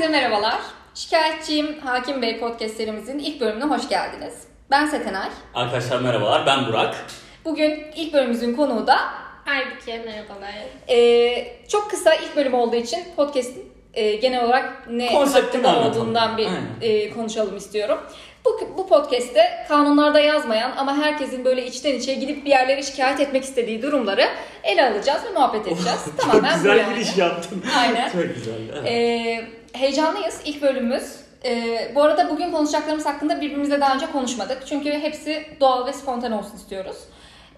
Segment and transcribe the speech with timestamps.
[0.00, 0.58] Herkese merhabalar.
[0.94, 4.34] Şikayetçiyim Hakim Bey podcast serimizin ilk bölümüne hoş geldiniz.
[4.70, 5.28] Ben Setenay.
[5.54, 6.96] Arkadaşlar merhabalar, ben Burak.
[7.44, 8.98] Bugün ilk bölümümüzün konuğu da
[9.46, 10.50] Aybüke merhabalar.
[10.88, 16.02] e, çok kısa ilk bölüm olduğu için podcast'in e, genel olarak ne Konseptini hakkında anlatalım.
[16.02, 16.64] olduğundan bir Aynen.
[16.80, 17.98] e, konuşalım istiyorum.
[18.44, 23.44] Bu, bu podcast'te kanunlarda yazmayan ama herkesin böyle içten içe gidip bir yerlere şikayet etmek
[23.44, 24.24] istediği durumları
[24.64, 26.04] ele alacağız ve muhabbet edeceğiz.
[26.18, 26.94] Tamamen Çok bu güzel yani.
[26.94, 27.64] giriş yaptın.
[27.78, 28.10] Aynen.
[28.10, 28.54] Çok güzel.
[28.74, 28.86] Evet.
[28.86, 31.16] Ee, heyecanlıyız ilk bölümümüz.
[31.44, 34.62] Ee, bu arada bugün konuşacaklarımız hakkında birbirimizle daha önce konuşmadık.
[34.66, 36.96] Çünkü hepsi doğal ve spontane olsun istiyoruz.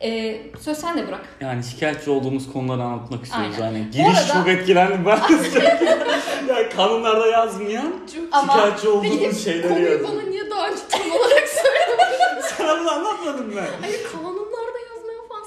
[0.02, 1.20] Ee, söz sende Burak.
[1.40, 3.56] Yani şikayetçi olduğumuz konuları anlatmak istiyoruz.
[3.62, 3.72] Aynen.
[3.76, 5.18] Yani Bu giriş arada- çok etkilendim ben.
[6.48, 7.92] yani kanunlarda yazmayan
[8.32, 10.08] Ama şikayetçi olduğumuz şeyleri konuyu yazın.
[10.08, 12.42] bana niye daha önce tam olarak söylemedin?
[12.58, 13.66] Sana bunu anlatmadım ben.
[13.82, 14.36] Hayır falan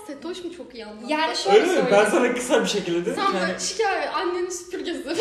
[0.07, 1.05] Setoş mu çok iyi anlattı?
[1.07, 1.73] Yani şöyle Öyle mi?
[1.73, 1.97] söyleyeyim.
[2.05, 3.13] Ben sana kısa bir şekilde dedim.
[3.15, 5.03] Sen ki böyle hani- şikayet annenin süpürgesi.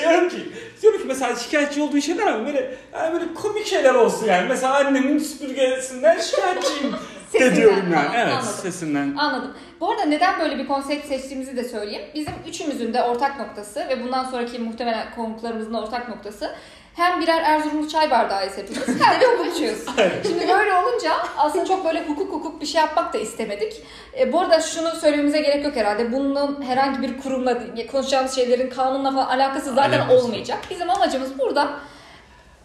[0.00, 0.36] diyorum ki,
[0.82, 4.48] diyorum ki mesela şikayetçi olduğun şeyler ama böyle, yani böyle komik şeyler olsun yani.
[4.48, 6.96] Mesela annemin süpürgesinden şikayetçiyim de
[7.32, 7.94] Sesinden diyorum yani.
[8.08, 8.54] falan, Evet anladım.
[8.62, 9.14] sesinden.
[9.16, 9.54] Anladım.
[9.80, 12.02] Bu arada neden böyle bir konsept seçtiğimizi de söyleyeyim.
[12.14, 16.50] Bizim üçümüzün de ortak noktası ve bundan sonraki muhtemelen konuklarımızın da ortak noktası
[16.98, 19.84] hem birer Erzurumlu çay bardağıyız hepimiz hem de hukukçuyuz.
[20.26, 23.82] Şimdi böyle olunca aslında çok böyle hukuk hukuk bir şey yapmak da istemedik.
[24.18, 26.12] E, bu arada şunu söylememize gerek yok herhalde.
[26.12, 27.58] Bunun herhangi bir kurumla,
[27.92, 30.26] konuşacağımız şeylerin kanunla falan alakası zaten Alakası.
[30.26, 30.58] olmayacak.
[30.70, 31.70] Bizim amacımız burada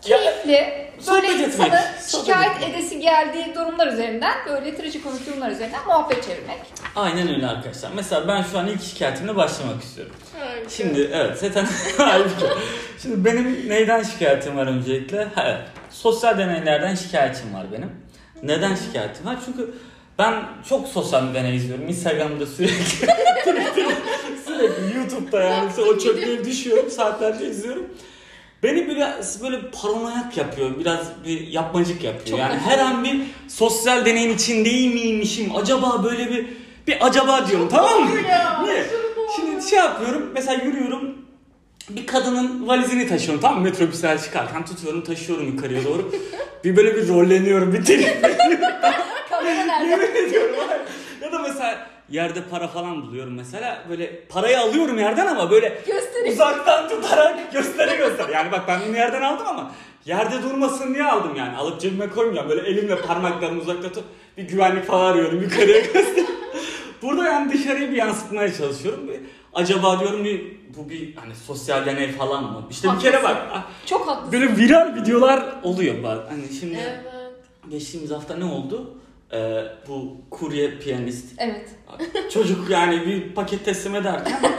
[0.04, 2.76] Keyifli, sohbet böyle etmek, insanı sohbet şikayet etmek.
[2.76, 6.59] edesi geldiği durumlar üzerinden, böyle trajikomik durumlar üzerinden muhabbet çevirmek.
[6.96, 7.92] Aynen öyle arkadaşlar.
[7.96, 10.16] Mesela ben şu an ilk şikayetimle başlamak istiyorum.
[10.42, 10.72] Evet.
[10.72, 12.46] Şimdi evet zaten Halbuki.
[13.02, 15.28] Şimdi benim neyden şikayetim var öncelikle?
[15.36, 15.62] Ha.
[15.90, 17.92] Sosyal deneylerden şikayetim var benim.
[18.44, 19.36] Neden şikayetim var?
[19.46, 19.74] Çünkü
[20.20, 21.88] ben çok sosyal deney izliyorum.
[21.88, 22.76] Instagram'da sürekli,
[24.46, 26.90] sürekli YouTube'da yani o çöplüğe düşüyorum.
[26.92, 27.86] Saatlerce izliyorum.
[28.64, 30.79] Beni biraz böyle paranoyak yapıyor.
[30.79, 32.25] Biraz bir yapmacık yapıyor.
[32.29, 35.51] Çok yani her an bir sosyal deneyin içinde miymişim?
[35.56, 36.47] Acaba böyle bir
[36.88, 38.16] bir acaba diyorum tamam mı?
[38.66, 38.84] Ne?
[39.35, 40.31] Şimdi şey yapıyorum.
[40.34, 41.18] Mesela yürüyorum.
[41.90, 43.63] Bir kadının valizini taşıyorum tamam mı?
[43.63, 46.12] Metrobüsler çıkarken tutuyorum taşıyorum yukarıya doğru.
[46.63, 48.22] bir böyle bir rolleniyorum bir trip
[49.29, 49.90] Kamera nerede?
[49.90, 50.56] yemin ediyorum.
[51.22, 53.84] ya da mesela yerde para falan buluyorum mesela.
[53.90, 56.34] Böyle parayı alıyorum yerden ama böyle Göstereyim.
[56.34, 58.30] uzaktan tutarak göstere göster.
[58.30, 59.72] Yani bak ben bunu yerden aldım ama
[60.06, 61.58] yerde durmasın diye aldım yani.
[61.58, 62.50] Alıp cebime koymayacağım.
[62.50, 64.03] Böyle elimle parmaklarımı uzakta tut.
[64.38, 66.25] Bir güvenlik falan arıyorum yukarıya göster.
[67.02, 69.08] Burada yani dışarıyı bir yansıtmaya çalışıyorum.
[69.08, 69.20] Bir,
[69.53, 72.64] acaba diyorum bir bu bir hani sosyal deney falan mı?
[72.72, 73.38] İşte bir kere bak
[73.85, 74.31] Çok haklısın.
[74.31, 76.20] böyle viral videolar oluyor bak.
[76.30, 77.00] Hani şimdi Evet.
[77.70, 78.94] geçtiğimiz hafta ne oldu?
[79.34, 81.70] Ee, bu kurye piyanist Evet.
[82.34, 84.40] çocuk yani bir paket teslim ederken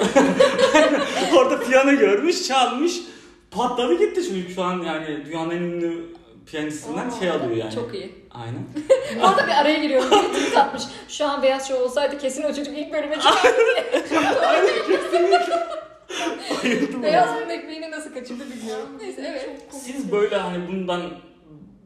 [1.36, 3.00] orada piyano görmüş, çalmış,
[3.50, 6.14] patladı gitti çocuk şu an yani dünyanın en ünlü
[6.46, 7.74] piyanistinden şey alıyor yani.
[7.74, 8.14] Çok iyi.
[8.30, 8.64] Aynen.
[9.20, 10.10] Bu arada bir araya giriyorum.
[10.10, 10.82] Bir tweet atmış.
[11.08, 14.02] Şu an Beyaz Show olsaydı kesin o çocuk ilk bölüme çıkardı diye.
[14.46, 15.64] Aynen kesinlikle.
[16.64, 17.36] Bayıldım Beyaz ya.
[17.40, 18.88] bunun ekmeğini nasıl kaçırdı bilmiyorum.
[19.00, 19.50] Neyse evet.
[19.84, 21.00] Siz böyle hani bundan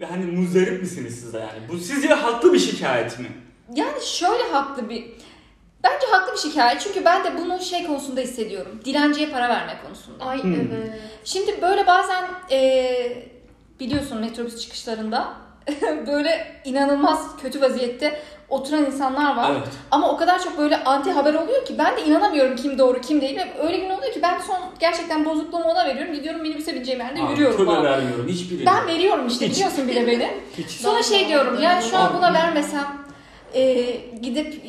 [0.06, 1.68] hani muzdarip misiniz siz de yani?
[1.68, 3.26] Bu sizce haklı bir şikayet mi?
[3.74, 5.04] Yani şöyle haklı bir...
[5.84, 6.80] Bence haklı bir şikayet.
[6.80, 8.80] Çünkü ben de bunu şey konusunda hissediyorum.
[8.84, 10.24] Dilenciye para verme konusunda.
[10.24, 10.54] Ay Hmm.
[10.54, 11.00] evet.
[11.24, 13.28] Şimdi böyle bazen eee,
[13.80, 15.32] biliyorsun metrobüs çıkışlarında
[16.06, 19.50] böyle inanılmaz kötü vaziyette oturan insanlar var.
[19.52, 19.68] Evet.
[19.90, 23.20] Ama o kadar çok böyle anti haber oluyor ki ben de inanamıyorum kim doğru kim
[23.20, 23.36] değil.
[23.36, 26.14] Ve öyle gün oluyor ki ben son gerçekten bozukluğumu ona veriyorum.
[26.14, 27.84] Gidiyorum minibüse bineceğim yerde Aa, yürüyorum falan.
[27.84, 28.66] vermiyorum hiçbirini.
[28.66, 29.56] Ben veriyorum işte Hiç.
[29.56, 30.30] biliyorsun bile beni.
[30.58, 30.70] Hiç.
[30.70, 32.86] Sonra şey diyorum yani şu an buna vermesem
[33.54, 34.64] eee, gidip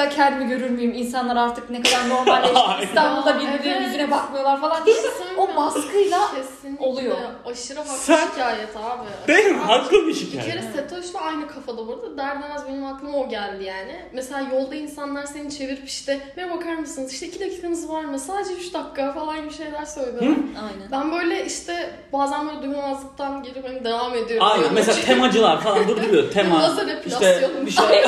[0.00, 0.92] YouTube'da kendimi görür müyüm?
[0.94, 2.54] İnsanlar artık ne kadar normalleşti.
[2.84, 3.86] İstanbul'da birbirlerinin Evet.
[3.86, 4.96] yüzüne bakmıyorlar falan diye.
[5.38, 6.86] O baskıyla Kesinlikle.
[6.86, 7.16] oluyor.
[7.46, 9.28] Aşırı haklı Sen- şikayet abi.
[9.28, 9.56] Değil mi?
[9.58, 10.46] Haklı bir Bir şikayet.
[10.46, 12.16] kere Setoş'la aynı kafada burada.
[12.16, 14.00] Derdemez benim aklıma o geldi yani.
[14.12, 17.12] Mesela yolda insanlar seni çevirip işte merhaba bakar mısınız?
[17.12, 18.18] İşte iki dakikanız var mı?
[18.18, 20.30] Sadece üç dakika falan gibi şeyler söylüyorlar.
[20.62, 20.90] Aynen.
[20.92, 24.46] Ben böyle işte bazen böyle duymamazlıktan gelip hani devam ediyorum.
[24.50, 26.30] Aynen Yolda mesela temacılar falan durduruyor.
[26.30, 26.62] Tema.
[26.62, 27.66] Lazer işte epilasyonu.
[27.66, 27.84] bir şey.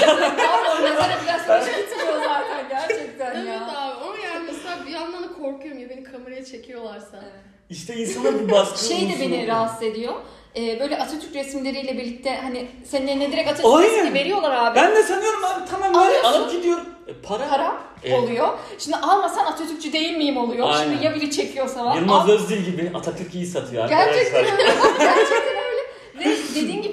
[0.82, 3.66] Nazar epilasyonu hiç gitmiyor zaten gerçekten Evet ya.
[3.66, 7.16] abi ama yani mesela bir yandan da korkuyorum ya beni kameraya çekiyorlarsa.
[7.22, 7.32] Evet.
[7.70, 10.14] İşte insana bir baskı Şey de unsuru beni rahatsız ediyor.
[10.56, 13.90] Ee, böyle Atatürk resimleriyle birlikte hani senin eline direkt Atatürk Aynen.
[13.90, 14.76] resmini veriyorlar abi.
[14.76, 16.28] Ben de sanıyorum abi tamam böyle Alıyorsun.
[16.42, 16.84] alıp gidiyorum.
[17.06, 17.48] E, para.
[17.48, 18.48] Para E, oluyor.
[18.78, 20.68] Şimdi almasan Atatürkçü değil miyim oluyor.
[20.70, 20.92] Aynen.
[20.92, 22.34] Şimdi ya biri çekiyorsa Yılmaz var.
[22.34, 24.58] Özdil gibi Atatürk'ü iyi satıyor Gerçekten arkadaşlar.
[24.58, 24.72] öyle.
[24.98, 25.82] Gerçekten öyle.
[26.18, 26.91] Ve dediğin gibi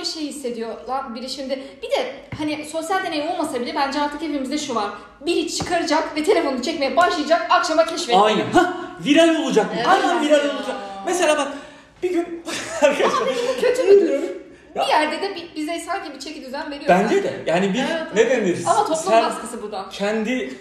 [0.00, 0.68] böyle şey hissediyor.
[0.88, 4.90] Lan biri şimdi bir de hani sosyal deney olmasa bile bence artık hepimizde şu var.
[5.26, 8.16] Biri çıkaracak ve telefonu çekmeye başlayacak akşama keşfedecek.
[8.22, 8.46] Aynen.
[8.52, 8.74] Ha,
[9.04, 9.66] viral olacak.
[9.76, 9.86] Evet.
[9.88, 10.76] Aynen viral olacak.
[11.06, 11.48] Mesela bak
[12.02, 12.44] bir gün
[12.82, 14.22] arkadaşlar Bu kötü müdür?
[14.76, 16.88] Bir yerde de bir- bize sanki bir çeki düzen veriyor.
[16.88, 18.58] bence de yani bir Evet, ne denir?
[18.66, 19.86] Ama toplum Sen baskısı bu da.
[19.92, 20.54] kendi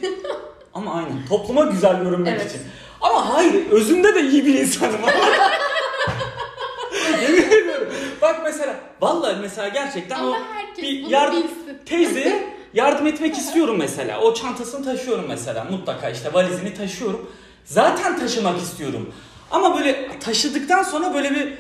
[0.73, 2.49] ama aynen topluma güzel görünmek Evet.
[2.49, 2.61] için.
[3.01, 4.99] Ama hayır özünde de iyi bir insanım.
[7.21, 7.93] Yemin ediyorum.
[8.21, 11.77] Bak mesela vallahi mesela gerçekten o Ama herkes bir yardım bilsin.
[11.85, 12.43] teyze
[12.73, 14.21] yardım etmek istiyorum mesela.
[14.21, 17.31] O çantasını taşıyorum mesela mutlaka işte valizini taşıyorum.
[17.65, 19.13] Zaten taşımak istiyorum.
[19.51, 21.53] Ama böyle taşıdıktan sonra böyle bir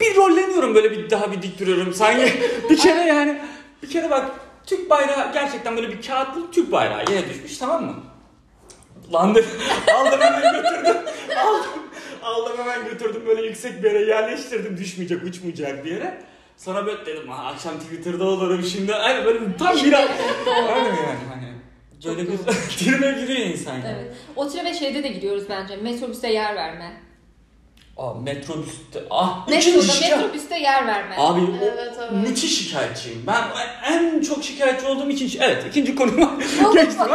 [0.00, 1.94] bir rolleniyorum böyle bir daha bir dik duruyorum.
[1.94, 2.32] Sanki
[2.70, 3.38] bir kere yani
[3.82, 4.30] bir kere bak
[4.66, 7.94] Türk bayrağı gerçekten böyle bir kağıt bulup Türk bayrağı yere düşmüş tamam mı?
[9.12, 9.50] Lan dedim,
[9.96, 10.96] aldım hemen götürdüm.
[11.44, 11.70] Aldım,
[12.22, 16.18] aldım hemen götürdüm böyle yüksek bir yere yerleştirdim düşmeyecek uçmayacak bir yere.
[16.56, 18.92] Sonra böyle dedim ha, akşam Twitter'da olurum şimdi.
[18.92, 20.04] Hani böyle tam bir ay.
[20.04, 21.54] Öyle yani hani.
[22.04, 22.38] Böyle bir
[22.78, 23.84] tribe giriyor insan yani.
[23.88, 24.14] Evet.
[24.36, 25.76] O tribe şeyde de gidiyoruz bence.
[25.76, 26.92] Metrobüste yer verme.
[27.96, 29.02] Aa metrobüste.
[29.10, 30.16] Ah Metroda şikayet.
[30.16, 31.14] metrobüste yer verme.
[31.18, 32.12] Abi o Evet, evet.
[32.12, 33.24] müthiş şikayetçiyim.
[33.26, 33.42] Ben
[33.92, 36.38] en çok şikayetçi olduğum ikinci, evet ikinci konuma
[36.74, 37.06] geçtim.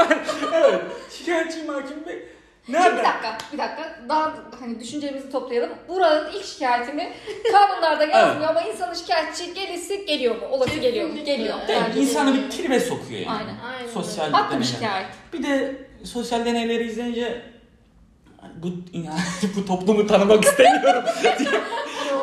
[0.53, 0.81] evet
[1.17, 2.23] şikayetçiyim hakim bey.
[2.71, 2.97] Şimdi Nereden?
[2.99, 3.99] bir dakika, bir dakika.
[4.09, 5.69] Daha hani düşüncelerimizi toplayalım.
[5.87, 7.13] Buranın ilk şikayetimi
[7.51, 10.41] kanunlarda yazmıyor ama insanın şikayetçi gelisi geliyor mu?
[10.51, 11.15] Olası geliyor mu?
[11.25, 11.55] Geliyor.
[11.67, 13.29] Evet, Bence İnsanı bir tribe sokuyor yani.
[13.29, 13.55] Aynen.
[13.77, 13.91] Aynen.
[13.93, 14.63] Sosyal deneyler.
[14.65, 15.07] şikayet.
[15.33, 17.41] Bir de sosyal deneyleri izleyince
[18.63, 19.19] bu yani
[19.55, 21.03] bu toplumu tanımak istemiyorum.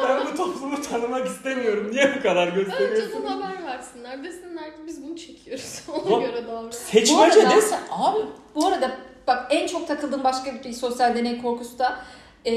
[0.08, 1.90] ben bu toplumu tanımak istemiyorum.
[1.92, 3.10] Niye bu kadar Önce gösteriyorsun?
[3.22, 4.24] sana haber versinler.
[4.24, 5.80] Desinler ki biz bunu çekiyoruz.
[6.06, 6.70] Ona göre davran.
[6.70, 8.18] Seçmece arada- desen abi.
[8.54, 8.90] Bu arada
[9.26, 11.98] bak en çok takıldığım başka bir sosyal deney korkusu da
[12.46, 12.52] e,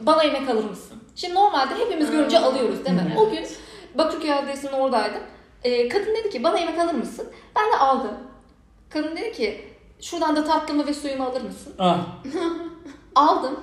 [0.00, 1.02] bana yemek alır mısın?
[1.16, 2.44] Şimdi normalde hepimiz görünce Hmm.
[2.44, 3.04] alıyoruz değil mi?
[3.08, 3.18] Evet.
[3.18, 3.46] O gün
[3.94, 5.20] Bakırköy Adliyesi'nin oradaydım.
[5.64, 7.28] E, kadın dedi ki bana yemek alır mısın?
[7.56, 8.14] Ben de aldım.
[8.90, 9.64] Kadın dedi ki
[10.00, 11.74] şuradan da tatlımı ve suyumu alır mısın?
[11.78, 11.98] Ah.
[13.14, 13.60] Aldım.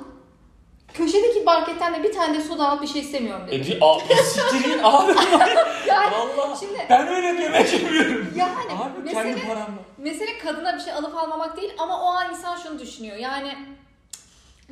[0.97, 3.67] Köşedeki marketten de bir tane de soda al bir şey istemiyorum E, dedi.
[3.71, 5.13] di- a- siktirin abi.
[5.87, 6.55] Yani Valla.
[6.59, 8.33] şimdi Ben öyle yemek yemiyorum.
[8.35, 9.79] yani Abi mesele, kendi paramla.
[9.97, 13.17] mesele kadına bir şey alıp almamak değil ama o an insan şunu düşünüyor.
[13.17, 13.47] Yani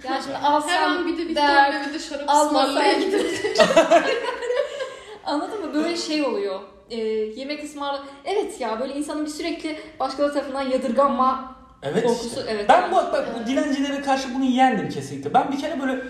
[0.03, 3.57] ya şimdi alsam Hemen bir de bir der, torba bir de şarap almasam- ısmarlaya gidip.
[5.25, 5.73] Anladın mı?
[5.73, 6.59] Böyle şey oluyor.
[6.89, 6.97] Ee,
[7.35, 8.03] yemek ısmarla...
[8.25, 12.41] Evet ya böyle insanın bir sürekli başkaları tarafından yadırganma Evet korkusu.
[12.47, 12.69] Evet.
[12.69, 15.33] Ben bu, bak, bu dilencilere karşı bunu yendim kesinlikle.
[15.33, 16.01] Ben bir kere böyle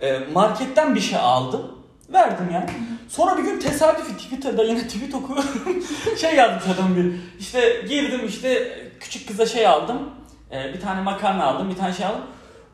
[0.00, 1.78] e, marketten bir şey aldım.
[2.12, 2.70] Verdim yani.
[3.08, 5.44] Sonra bir gün tesadüfi Twitter'da yine tweet okuyorum.
[6.20, 7.12] şey yazmış adam bir.
[7.40, 10.10] İşte girdim işte küçük kıza şey aldım.
[10.52, 12.22] E, bir tane makarna aldım, bir tane şey aldım.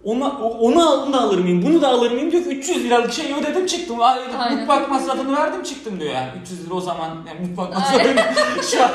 [0.04, 3.34] Onu, onu aldım da alır mıyım, bunu da alır mıyım diyor ki 300 liralık şey
[3.34, 4.02] ödedim çıktım.
[4.02, 4.58] Ay, Aynen.
[4.58, 6.28] Mutfak masrafını verdim çıktım diyor yani.
[6.42, 8.16] 300 lira o zaman yani mutfak Aynen.
[8.16, 8.90] masrafı şu an,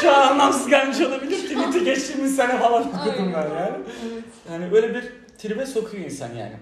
[0.00, 1.36] şu an anlamsız gelmiş olabilir.
[1.38, 3.76] Tweet'i geçtiğimiz sene falan okudum ben yani.
[4.12, 4.24] Evet.
[4.52, 5.04] Yani böyle bir
[5.38, 6.56] tribe sokuyor insan yani.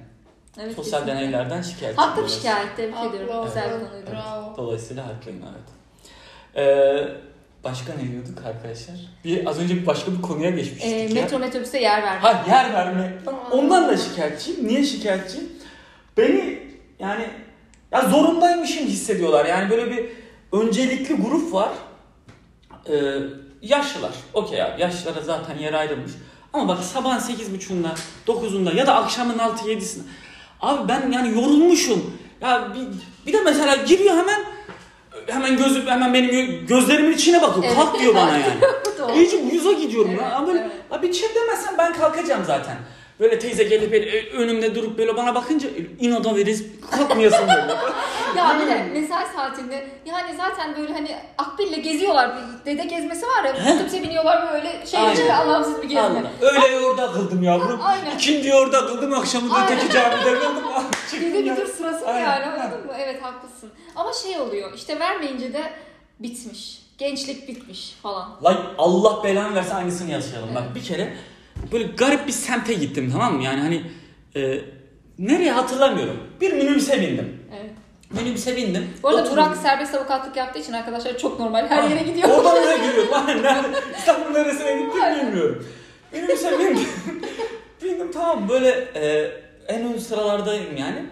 [0.60, 1.12] evet Sosyal kesinlikle.
[1.26, 1.98] deneylerden şikayet.
[1.98, 2.76] Haklı bir şikayet.
[2.76, 3.44] Tebrik ediyorum.
[3.46, 4.10] Güzel bir konuydu.
[4.12, 4.54] Bravo.
[4.56, 5.68] Dolayısıyla haklıyım evet.
[6.56, 7.27] Ee,
[7.64, 8.96] başka ne diyorduk arkadaşlar?
[9.24, 11.20] Bir az önce bir başka bir konuya geçmiştik ya.
[11.22, 12.20] metro metrobüse yer verme.
[12.20, 13.18] Ha yer verme.
[13.50, 14.68] Ondan da şikayetçiyim.
[14.68, 15.48] Niye şikayetçiyim?
[16.16, 16.58] Beni
[16.98, 17.26] yani
[17.92, 19.44] ya zorundaymışım hissediyorlar.
[19.44, 20.06] Yani böyle bir
[20.52, 21.70] öncelikli grup var.
[22.90, 23.14] Ee,
[23.62, 24.12] yaşlılar.
[24.34, 26.12] Okey abi yaşlılara zaten yer ayrılmış.
[26.52, 27.88] Ama bak sabahın 8.30'unda
[28.26, 30.02] 9'unda ya da akşamın 6-7'sinde.
[30.60, 32.14] Abi ben yani yorulmuşum.
[32.40, 32.86] Ya bir,
[33.26, 34.40] bir de mesela giriyor hemen
[35.28, 37.64] hemen gözü hemen benim gö- gözlerimin içine bakıyor.
[37.66, 37.76] Evet.
[37.76, 39.14] Kalk diyor bana yani.
[39.16, 40.30] İyice uyuza gidiyorum Evet, ya.
[40.36, 40.70] Ama böyle evet.
[40.90, 42.76] abi çil demezsen ben kalkacağım zaten.
[43.20, 45.68] Böyle teyze gelip böyle önümde durup böyle bana bakınca
[46.00, 47.72] inada veririz kalkmayasın böyle.
[48.38, 52.36] Ya bir de mesai saatinde yani zaten böyle hani akbille geziyorlar.
[52.36, 53.74] Bir dede gezmesi var ya.
[53.74, 55.28] Otobüse biniyorlar böyle şey Aynen.
[55.28, 56.00] anlamsız bir gezme.
[56.02, 56.30] Anladım.
[56.40, 57.80] Öyle orada kıldım yavrum.
[57.82, 58.10] Aynen.
[58.16, 60.64] İkindi orada kıldım akşamı da öteki camide kıldım.
[60.74, 62.92] Ah, Bir çıktım de bir dur sırası mı yani anladın mı?
[62.98, 63.70] Evet haklısın.
[63.96, 65.62] Ama şey oluyor işte vermeyince de
[66.20, 66.82] bitmiş.
[66.98, 68.28] Gençlik bitmiş falan.
[68.44, 70.54] Lan Allah belanı versin aynısını yaşayalım.
[70.54, 71.14] Bak bir kere
[71.72, 73.42] böyle garip bir semte gittim tamam mı?
[73.42, 73.82] Yani hani
[74.36, 74.60] e,
[75.18, 76.16] nereye hatırlamıyorum.
[76.40, 77.42] Bir minibüse bindim.
[77.60, 77.70] Evet.
[78.10, 78.90] Minibüse bindim.
[79.02, 79.36] Bu arada Oturdum.
[79.36, 81.66] Burak serbest avukatlık yaptığı için arkadaşlar çok normal.
[81.68, 82.28] Her Ah, yere gidiyor.
[82.28, 83.12] Oradan oraya gidiyorum.
[83.26, 83.42] Aynen.
[83.42, 83.68] Nerede?
[83.98, 85.66] İstanbul'un neresine gittim bilmiyorum.
[86.12, 86.88] Minibüse bindim.
[87.84, 89.30] bindim tamam böyle e,
[89.68, 91.04] en ön sıralardayım yani.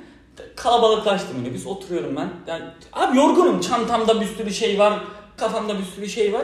[0.56, 1.66] Kalabalıklaştı minibüs.
[1.66, 2.28] Oturuyorum ben.
[2.46, 3.60] Yani, abi yorgunum.
[3.60, 4.94] Çantamda bir sürü şey var.
[5.36, 6.42] Kafamda bir sürü şey var.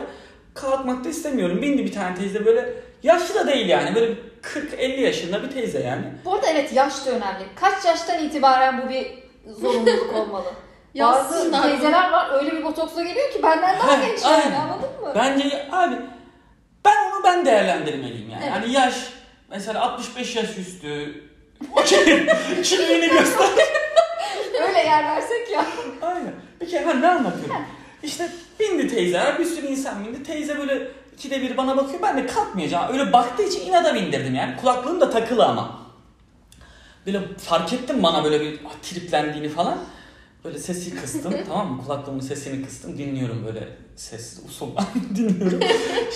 [0.55, 1.63] Kalkmak da istemiyorum.
[1.63, 3.95] Bindi bir tane teyze böyle yaşlı da değil yani.
[3.95, 6.05] Böyle 40-50 yaşında bir teyze yani.
[6.25, 7.45] Bu arada evet yaş da önemli.
[7.61, 10.45] Kaç yaştan itibaren bu bir zorunluluk olmalı?
[10.99, 15.13] Bazı teyzeler var öyle bir botoksla geliyor ki benden daha genç yani anladın mı?
[15.15, 15.95] Bence abi
[16.85, 18.43] ben onu ben değerlendirmeliyim yani.
[18.45, 18.53] Evet.
[18.55, 18.95] Yani yaş
[19.51, 21.23] mesela 65 yaş üstü
[21.77, 22.27] okey
[22.63, 23.49] kimliğini göster.
[24.69, 25.65] Öyle yer versek ya.
[26.03, 26.33] Aynen.
[26.61, 27.57] Bir kere ben ne anlatıyorum?
[28.03, 28.29] İşte
[28.61, 30.23] bindi teyzeler bir sürü insan bindi.
[30.23, 32.03] Teyze böyle ikide bir bana bakıyor.
[32.03, 32.93] Ben de kalkmayacağım.
[32.93, 34.57] Öyle baktığı için inada bindirdim yani.
[34.57, 35.82] Kulaklığım da takılı ama.
[37.07, 39.79] Böyle fark ettim bana böyle bir triplendiğini falan.
[40.45, 41.83] Böyle sesi kıstım tamam mı?
[41.83, 42.99] Kulaklığımın sesini kıstım.
[42.99, 44.85] Dinliyorum böyle sessiz usuldan
[45.17, 45.61] dinliyorum.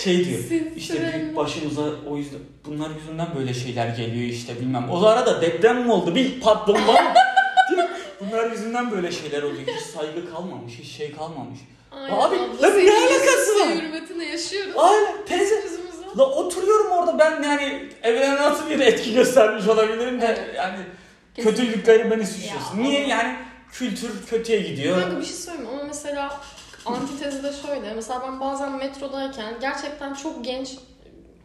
[0.03, 0.39] Şey diyor.
[0.75, 4.89] İşte büyük başımıza o yüzden bunlar yüzünden böyle şeyler geliyor işte bilmem.
[4.89, 6.15] O arada deprem mi oldu?
[6.15, 7.13] Bir pat bomba mı?
[8.21, 9.61] Bunlar yüzünden böyle şeyler oluyor.
[9.67, 11.59] Hiç saygı kalmamış, hiç şey kalmamış.
[11.91, 13.75] Aynen Abi, lan ne alakası var?
[13.83, 14.73] hürmetine yaşıyoruz.
[14.77, 15.76] Aynen teyze.
[16.17, 20.55] La oturuyorum orada ben yani evrene nasıl bir etki göstermiş olabilirim de Evet.
[20.55, 20.77] yani
[21.35, 21.63] Kesinlikle.
[21.65, 22.77] kötülükleri beni suçluyorsun.
[22.77, 23.35] Ya, Niye ama- yani
[23.71, 25.01] kültür kötüye gidiyor.
[25.01, 26.39] Kanka bir şey söyleyeyim ama mesela
[26.85, 27.93] antitezi de şöyle.
[27.93, 30.69] Mesela ben bazen metrodayken gerçekten çok genç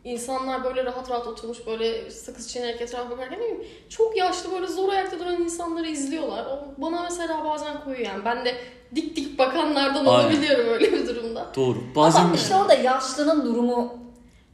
[0.04, 4.66] insanlar böyle rahat rahat oturmuş böyle sakız çiğnerek etrafa bakarken ne bileyim çok yaşlı böyle
[4.66, 6.44] zor ayakta duran insanları izliyorlar.
[6.46, 8.24] O bana mesela bazen koyuyor yani.
[8.24, 8.54] Ben de
[8.94, 10.06] dik dik bakanlardan Aynen.
[10.10, 11.46] olabiliyorum öyle bir durumda.
[11.56, 11.78] Doğru.
[11.96, 14.01] Ama işte orada yaşlının durumu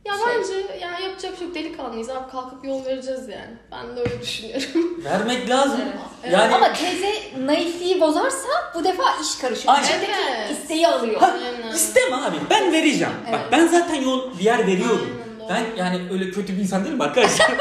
[0.09, 1.55] Ya Şey- bence yani yapacak bir şey yok.
[1.57, 3.57] Delikanlıyız abi kalkıp yol vereceğiz yani.
[3.73, 5.01] Ben de öyle düşünüyorum.
[5.05, 5.81] vermek lazım.
[6.23, 6.33] Evet.
[6.33, 9.75] Yani Ama teyze naifliği bozarsa bu defa iş karışıyor.
[9.75, 9.89] Aynen.
[10.09, 10.51] Evet.
[10.51, 11.21] isteği alıyor.
[11.21, 11.75] Ha, Aynen.
[11.75, 13.13] isteme abi ben vereceğim.
[13.33, 13.53] Bak Evet.
[13.53, 15.19] ben zaten yol bir yer veriyorum.
[15.25, 15.49] Aynen, doğru.
[15.77, 17.51] Ben yani öyle kötü bir insan değilim arkadaşlar.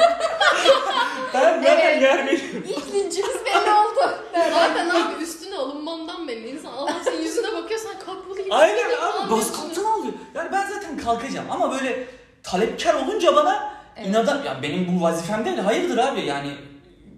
[1.34, 2.01] ben zaten Evet.
[2.01, 2.63] yer veriyorum.
[2.70, 4.13] İlk lincimiz belli oldu.
[4.54, 6.50] Zaten abi üstüne alınmandan belli.
[6.50, 8.54] İnsan adam senin yüzüne bakıyor sen kalkmalı gibi.
[8.54, 8.89] Aynen abi
[9.30, 9.32] diyorsun.
[9.32, 10.13] baskıntını alıyor.
[10.36, 12.08] Yani ben zaten kalkacağım ama böyle
[12.51, 14.10] talepkar olunca bana Evet.
[14.10, 16.51] inada ya benim bu vazifem değil hayırdır abi yani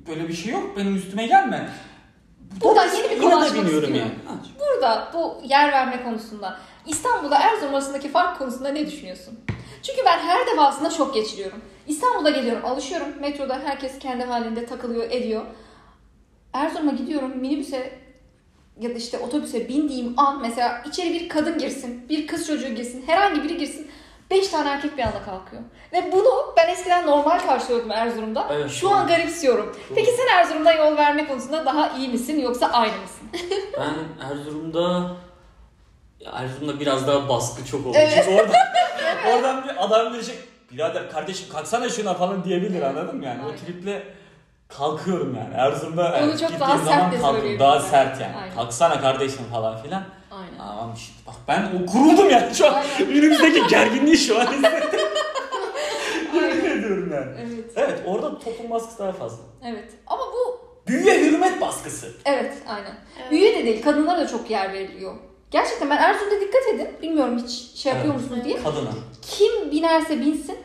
[0.08, 1.70] böyle bir şey yok benim üstüme gelme.
[2.62, 3.96] Buradan yeni bir konu açmak istiyorum.
[3.96, 4.12] yani.
[4.60, 9.40] Burada bu yer verme konusunda İstanbul'da Erzurum arasındaki fark konusunda ne düşünüyorsun?
[9.84, 11.62] Çünkü ben her defasında şok geçiriyorum.
[11.88, 13.08] İstanbul'da geliyorum, alışıyorum.
[13.20, 15.46] Metroda herkes kendi halinde takılıyor, ediyor.
[16.54, 18.00] Erzurum'a gidiyorum, minibüse
[18.80, 23.04] ya da işte otobüse bindiğim an mesela içeri bir kadın girsin, bir kız çocuğu girsin,
[23.08, 23.89] herhangi biri girsin.
[24.32, 25.62] Beş tane erkek bir anda kalkıyor.
[25.94, 28.48] Ve bunu ben eskiden normal karşılıyordum Erzurum'da.
[28.52, 28.96] Evet, Şu doğru.
[28.96, 29.76] an garipsiyorum.
[29.96, 33.30] Peki sen Erzurum'da yol verme konusunda daha iyi misin yoksa aynı mısın?
[33.80, 35.12] Ben Erzurum'da
[36.20, 37.98] ya Erzurum'da biraz daha baskı çok oldu.
[38.00, 38.24] Evet.
[38.26, 38.56] Çünkü oradan,
[39.34, 40.38] oradan bir adam diyecek
[40.72, 43.42] birader kardeşim kalksana şuna falan diyebilir anladın mı yani?
[43.42, 43.54] Aynen.
[43.54, 44.04] O triple
[44.68, 45.54] kalkıyorum yani.
[45.56, 47.60] Erzurum'da Onu evet, çok daha sert zaman kalkıyorum.
[47.60, 47.80] Daha ben.
[47.80, 48.36] sert yani.
[48.36, 48.56] Aynen.
[48.56, 50.04] Kalksana kardeşim falan filan.
[50.70, 52.84] Aman işte bak ben o kuruldum yani şu an.
[53.00, 55.00] Önümüzdeki gerginliği şu an hissettim.
[56.36, 57.32] Yemin ediyorum yani.
[57.40, 57.72] Evet.
[57.76, 59.38] Evet orada toplum baskısı daha fazla.
[59.66, 59.90] Evet.
[60.08, 62.12] Ama bu Büyüye hürmet baskısı.
[62.26, 62.94] evet aynen.
[63.22, 63.32] Evet.
[63.32, 65.16] Büyüye de değil, kadınlara da çok yer veriliyor.
[65.52, 66.88] Gerçekten ben Erzurum'da dikkat edin.
[67.02, 68.24] Bilmiyorum hiç şey yapıyor Evet.
[68.24, 68.64] musunuz diye.
[68.64, 68.90] Kadına.
[69.22, 70.58] Kim binerse binsin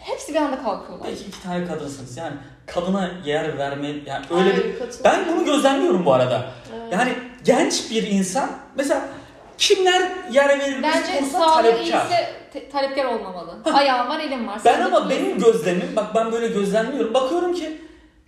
[0.00, 1.08] hepsi bir anda kalkıyorlar.
[1.08, 2.34] Belki iki tane kadınsınız yani
[2.66, 5.04] kadına yer verme yani öyle bir Hayır, katılıyorum.
[5.04, 6.50] ben bunu gözlemliyorum bu arada.
[6.74, 6.92] Evet.
[6.92, 7.12] Yani
[7.44, 9.08] genç bir insan mesela
[9.58, 11.80] kimler yer verilmiş Bence sağlığı talepkar.
[11.82, 13.58] iyiyse te- talepkar olmamalı.
[13.74, 14.58] Ayağım var, elim var.
[14.64, 17.14] Ben ama benim gözlemim bak ben böyle gözlemliyorum.
[17.14, 17.80] Bakıyorum ki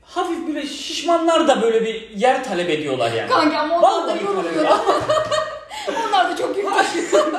[0.02, 3.28] hafif böyle şişmanlar da böyle bir yer talep ediyorlar yani.
[3.30, 4.50] Kanka ama onlar da Vallahi talep yoruluyor.
[4.52, 4.78] ediyorlar.
[6.08, 7.32] onlar da çok yük taşıyor.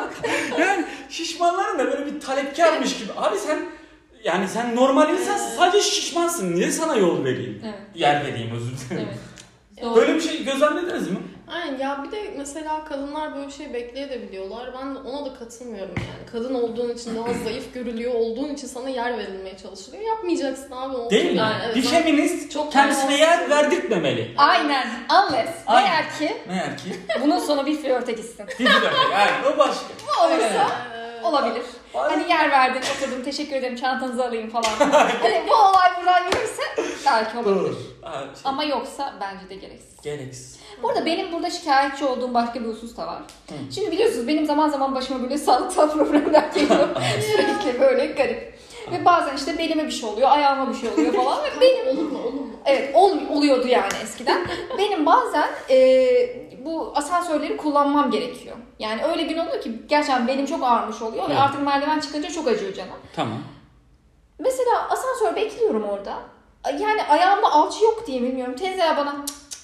[0.59, 3.11] yani şişmanların da böyle bir talepkarmış gibi.
[3.17, 3.59] Abi sen
[4.23, 6.55] yani sen normal insansın sadece şişmansın.
[6.55, 7.61] Niye sana yol vereyim?
[7.65, 7.75] evet.
[7.95, 9.07] Yer vereyim özür dilerim.
[9.09, 9.19] Evet.
[9.81, 9.95] Doğru.
[9.95, 11.17] Böyle bir şey gözlemlediniz mi?
[11.51, 14.73] Aynen ya bir de mesela kadınlar böyle bir şey bekleyebiliyorlar.
[14.81, 16.31] Ben de ona da katılmıyorum yani.
[16.31, 20.03] Kadın olduğun için daha zayıf görülüyor olduğun için sana yer verilmeye çalışılıyor.
[20.03, 20.95] Yapmayacaksın abi.
[20.97, 21.37] o Değil mi?
[21.37, 24.33] Yani, evet, bir ben- feminist Çok kendisine yer verdirtmemeli.
[24.37, 24.87] Aynen.
[25.11, 25.49] Unless.
[25.67, 25.87] Aynen.
[25.91, 28.45] Eğer ki Meğer ki bunun sonu bir flörte gitsin.
[28.59, 29.85] bir dakika yani o başka.
[30.07, 31.23] Bu olursa Evet.
[31.25, 31.63] olabilir.
[31.93, 32.09] Aynen.
[32.19, 34.63] Hani yer verdin, oturdum, teşekkür ederim, çantanızı alayım falan.
[35.21, 36.61] hani bu olay buradan yürürse
[37.05, 37.75] belki olabilir.
[38.01, 40.01] Ha, şey, Ama yoksa bence de gereksiz.
[40.03, 40.57] gereksiz.
[40.83, 43.21] Bu arada benim burada şikayetçi olduğum başka bir husus da var.
[43.49, 43.53] Hı.
[43.75, 46.87] Şimdi biliyorsunuz benim zaman zaman başıma böyle sağlıksal problemler geliyor.
[47.31, 48.57] Sürekli böyle garip.
[48.91, 51.43] Ve bazen işte belime bir şey oluyor, ayağıma bir şey oluyor falan.
[51.43, 52.47] Ve benim Olur mu olur mu?
[52.65, 54.47] Evet ol, oluyordu yani eskiden.
[54.77, 55.77] Benim bazen e,
[56.65, 58.55] bu asansörleri kullanmam gerekiyor.
[58.79, 61.41] Yani öyle gün oluyor ki gerçekten benim çok ağrmış oluyor ve Evet.
[61.41, 62.95] artık merdiven çıkınca çok acıyor canım.
[63.15, 63.37] Tamam.
[64.39, 66.13] Mesela asansör bekliyorum orada.
[66.79, 68.55] Yani ayağımda alçı yok diye bilmiyorum.
[68.97, 69.59] Bana cık cık cık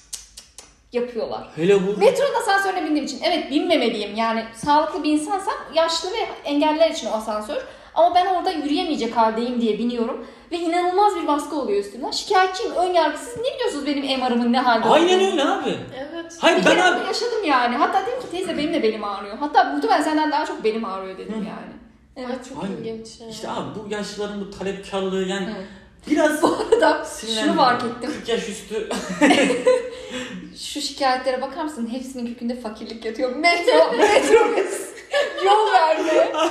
[0.56, 1.48] cık yapıyorlar.
[1.56, 4.14] Hele bu Metronun asansörüne bindiğim için evet binmemeliyim.
[4.16, 7.62] Yani sağlıklı bir insansam yaşlı ve engelliler için o asansör.
[7.94, 10.26] Ama ben orada yürüyemeyecek haldeyim diye biniyorum.
[10.52, 12.10] Ve inanılmaz bir baskı oluyor üstümden.
[12.10, 13.36] Şikayetçiyim, ön yargısız.
[13.36, 15.30] Ne biliyorsunuz benim MR'ımın ne halde Aynen olduğunu?
[15.30, 15.76] öyle abi.
[15.96, 16.32] Evet.
[16.40, 17.76] Hayır Bir ben kere abi yaşadım yani.
[17.76, 19.38] Hatta dedim ki teyze benim de belim ağrıyor.
[19.38, 21.74] Hatta muhtemelen senden daha çok belim ağrıyor dedim yani.
[22.16, 22.30] Evet.
[22.30, 22.76] Ay çok Aynen.
[22.76, 25.66] ilginç işte abi bu yaşlıların bu talepkarlığı yani Evet.
[26.10, 27.06] biraz Bu arada
[27.44, 28.10] şunu fark ettim.
[28.20, 28.88] 40 yaş üstü
[30.56, 31.88] Şu şikayetlere bakar mısın?
[31.92, 33.36] Hepsinin kökünde fakirlik yatıyor.
[33.36, 34.88] Metro, metrobüs,
[35.44, 36.32] yol verme.
[36.34, 36.48] Aa,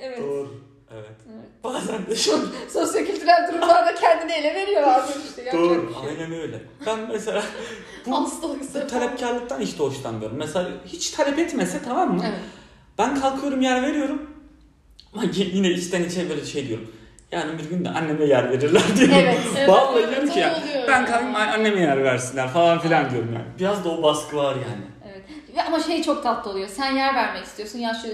[0.00, 0.18] Evet.
[0.18, 0.54] Doğru.
[0.94, 1.16] Evet.
[1.28, 1.48] Evet.
[1.64, 5.42] Bazen de şu Sosyokültürel durumlarda kendini ele veriyor bazen işte.
[5.42, 5.94] Yapacak Doğru.
[6.00, 6.10] şey.
[6.10, 6.62] Aynen öyle.
[6.86, 7.42] Ben mesela
[8.06, 10.36] bu, bu talepkarlıktan hiç de hoşlanmıyorum.
[10.36, 12.22] Mesela hiç talep etmese tamam mı?
[12.28, 12.40] Evet.
[12.98, 14.30] Ben kalkıyorum yer veriyorum.
[15.14, 16.92] Ama yine içten içe böyle şey diyorum.
[17.32, 19.14] Yani bir gün de anneme yer verirler diyorum.
[19.18, 19.38] Evet.
[19.58, 20.54] Evet, Vallahi evet, diyorum ki ya,
[20.88, 21.06] ben ya.
[21.06, 23.46] kalkayım anneme yer versinler falan filan diyorum yani.
[23.58, 24.84] Biraz da o baskı var yani.
[25.12, 25.22] Evet.
[25.56, 26.68] Ve ama şey çok tatlı oluyor.
[26.68, 27.78] Sen yer vermek istiyorsun.
[27.78, 28.08] Yaşlı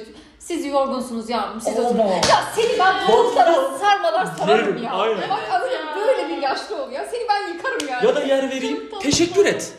[0.46, 1.60] siz yorgunsunuz yavrum.
[1.60, 1.98] Siz oturun.
[1.98, 4.90] Ya seni ben koltuklara sarmalar sararım Yerim, ya.
[4.92, 5.30] aynen.
[5.30, 5.68] Bak mı?
[5.96, 7.04] Böyle bir yaşlı oluyor.
[7.10, 8.06] Seni ben yıkarım yani.
[8.06, 8.90] Ya da yer vereyim.
[8.90, 9.00] Tatlı.
[9.02, 9.72] Teşekkür et.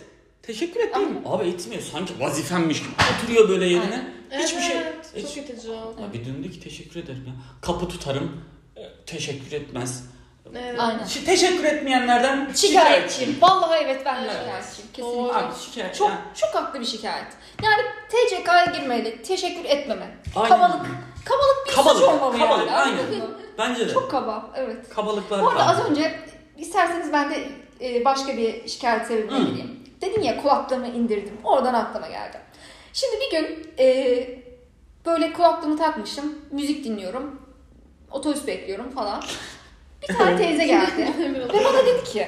[0.43, 1.21] Teşekkür et değil mi?
[1.25, 1.81] Abi etmiyor.
[1.81, 2.89] Sanki vazifemmiş gibi.
[3.23, 3.81] Oturuyor böyle yerine.
[4.31, 4.43] Aynen.
[4.43, 4.77] Hiçbir şey.
[4.77, 5.35] Evet, Hiç...
[5.35, 5.71] çok itici.
[5.71, 7.33] Ya bir döndü ki teşekkür ederim ya.
[7.61, 8.41] Kapı tutarım.
[8.75, 10.03] e, Teşekkür etmez.
[10.55, 10.79] Evet.
[10.79, 10.99] Aynen.
[11.03, 13.37] Şi- Teşekkür etmeyenlerden Şikayetçiyim.
[13.41, 14.65] Vallahi evet ben de Evet.
[14.75, 15.09] şikayetçiyim.
[15.11, 15.27] Doğru.
[15.27, 15.47] Kesinlikle.
[15.47, 15.95] Abi şikayet.
[15.95, 16.19] Çok yani.
[16.35, 17.27] çok haklı bir şikayet.
[17.63, 19.21] Yani TCK'ya girmeli.
[19.23, 20.17] Teşekkür etmeme.
[20.35, 20.49] Aynen.
[20.49, 20.85] Kabalık.
[21.25, 22.77] Kabalık bir Kabalık, suç olmalı kabalık, yani.
[22.77, 23.05] aynen.
[23.57, 23.93] Bence de.
[23.93, 24.51] Çok kaba.
[24.55, 24.89] Evet.
[24.89, 25.73] Kabalıklar Bu arada var.
[25.73, 26.19] az önce
[26.57, 27.43] isterseniz ben de
[27.81, 29.43] e, başka bir şikayet sebebine Hı.
[29.43, 29.79] gireyim.
[30.01, 31.37] Dedin ya kulaklığımı indirdim.
[31.43, 32.37] Oradan aklıma geldi.
[32.93, 33.85] Şimdi bir gün e,
[35.05, 36.35] böyle kulaklığımı takmışım.
[36.51, 37.41] Müzik dinliyorum.
[38.11, 39.21] Otobüs bekliyorum falan.
[40.01, 41.13] Bir tane teyze geldi.
[41.53, 42.27] Ve bana dedi ki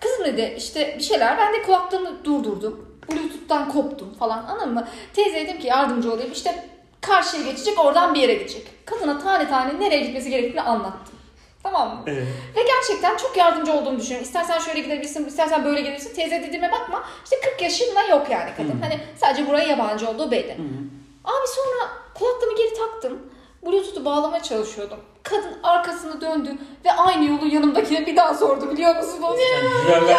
[0.00, 2.98] kızım dedi işte bir şeyler ben de kulaklığımı durdurdum.
[3.08, 4.88] Bluetooth'tan koptum falan anladın mı?
[5.14, 6.64] Teyze dedim ki yardımcı olayım işte
[7.00, 8.86] karşıya geçecek oradan bir yere gidecek.
[8.86, 11.14] Kadına tane tane nereye gitmesi gerektiğini anlattım.
[11.62, 12.02] Tamam mı?
[12.06, 12.26] Evet.
[12.56, 14.24] Ve gerçekten çok yardımcı olduğunu düşünüyorum.
[14.24, 16.14] İstersen şöyle gidebilirsin, istersen böyle gidebilirsin.
[16.14, 17.04] Teyze dediğime bakma.
[17.24, 18.78] İşte 40 yaşında yok yani kadın.
[18.78, 18.82] Hı.
[18.82, 20.58] Hani sadece buraya yabancı olduğu belli.
[20.58, 20.84] Hı hı.
[21.24, 23.18] Abi sonra kulaklığımı geri taktım.
[23.66, 24.98] Bluetooth'u bağlamaya çalışıyordum.
[25.22, 26.50] Kadın arkasını döndü
[26.84, 29.36] ve aynı yolu yanımdakine bir daha sordu biliyor musunuz?
[29.38, 30.16] Sen güvenler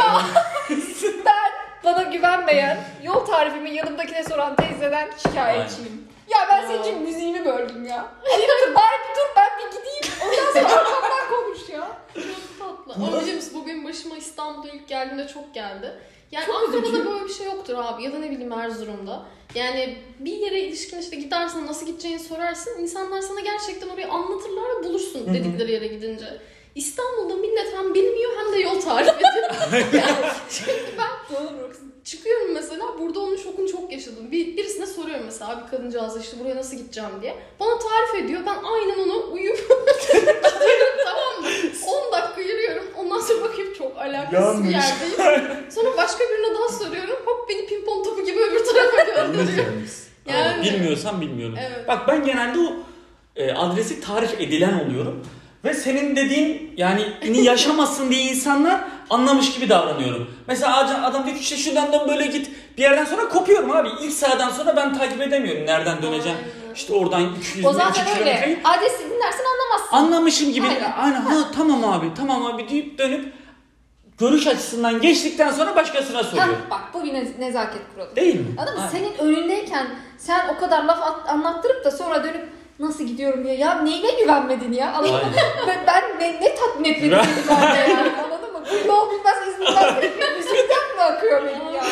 [1.26, 1.52] Ben
[1.84, 6.08] bana güvenmeyen, yol tarifimi yanımdakine soran teyzeden şikayetçiyim.
[6.30, 8.06] Ya ben senin için müziğimi böldüm ya.
[8.24, 10.16] Hayırdır bari bir dur ben bir gideyim.
[10.24, 11.88] Ondan sonra arkamdan konuş ya.
[12.14, 13.02] Çok tatlı.
[13.02, 16.00] Burada- Ama biliyor musun bu benim başıma İstanbul'da ilk geldiğimde çok geldi.
[16.32, 17.06] Yani Çok Ankara'da üzücü.
[17.06, 19.26] böyle bir şey yoktur abi ya da ne bileyim Erzurum'da.
[19.56, 22.82] Yani bir yere ilişkin işte gidersen nasıl gideceğini sorarsın.
[22.82, 26.26] İnsanlar sana gerçekten orayı anlatırlar ve bulursun dedikleri yere gidince.
[26.76, 29.52] İstanbul'da millet hem bilmiyor hem de yol tarif ediyor.
[29.94, 31.72] yani çünkü ben Doğru.
[32.06, 34.32] Çıkıyorum mesela burada onun şokunu çok yaşadım.
[34.32, 37.36] Bir, birisine soruyorum mesela bir kadıncağıza işte buraya nasıl gideceğim diye.
[37.60, 38.42] Bana tarif ediyor.
[38.46, 39.58] Ben aynen onu uyup
[40.14, 41.48] gidiyorum tamam mı?
[42.12, 42.84] 10 dakika yürüyorum.
[42.98, 44.90] Ondan sonra bakayım çok alakasız bir Yanlış.
[44.90, 45.72] yerdeyim.
[45.72, 47.16] Sonra başka birine daha soruyorum.
[47.26, 49.66] Hop beni pimpon topu gibi öbür tarafa gönderiyor.
[50.26, 50.64] Yani...
[50.64, 51.56] Bilmiyorsam bilmiyorum.
[51.60, 51.88] Evet.
[51.88, 52.74] Bak ben genelde o
[53.36, 55.26] e, adresi tarif edilen oluyorum.
[55.64, 57.04] Ve senin dediğin yani
[57.42, 60.28] yaşamasın diye insanlar anlamış gibi davranıyorum.
[60.48, 62.52] Mesela adam, adam diyor ki işte şuradan böyle git.
[62.78, 63.90] Bir yerden sonra kopuyorum abi.
[64.02, 65.66] İlk sağdan sonra ben takip edemiyorum.
[65.66, 66.38] Nereden döneceğim?
[66.76, 68.60] İşte oradan 200 O metre, 2 zaten öyle.
[68.64, 69.96] Adresi dinlersen anlamazsın.
[69.98, 70.68] Anlamışım gibi.
[70.68, 70.92] Aynen.
[70.98, 71.22] Aynen.
[71.22, 73.34] Ha tamam abi tamam abi deyip dönüp
[74.18, 76.48] görüş açısından geçtikten sonra başkasına soruyor.
[76.48, 78.16] Heh, bak bu bir nez- nezaket kuralı.
[78.16, 78.42] Değil mi?
[78.42, 78.48] Mı?
[78.58, 78.88] Aynen.
[78.88, 79.88] Senin önündeyken
[80.18, 84.74] sen o kadar laf at- anlattırıp da sonra dönüp nasıl gidiyorum diye ya neyine güvenmedin
[84.74, 85.22] ya anladın mı?
[85.68, 88.12] Ben, ben ne, ne tatmin etmedi Ben- seni bende
[88.88, 89.96] yol bilmez İzmir'den
[90.38, 91.90] müzikten mi akıyor benim yani?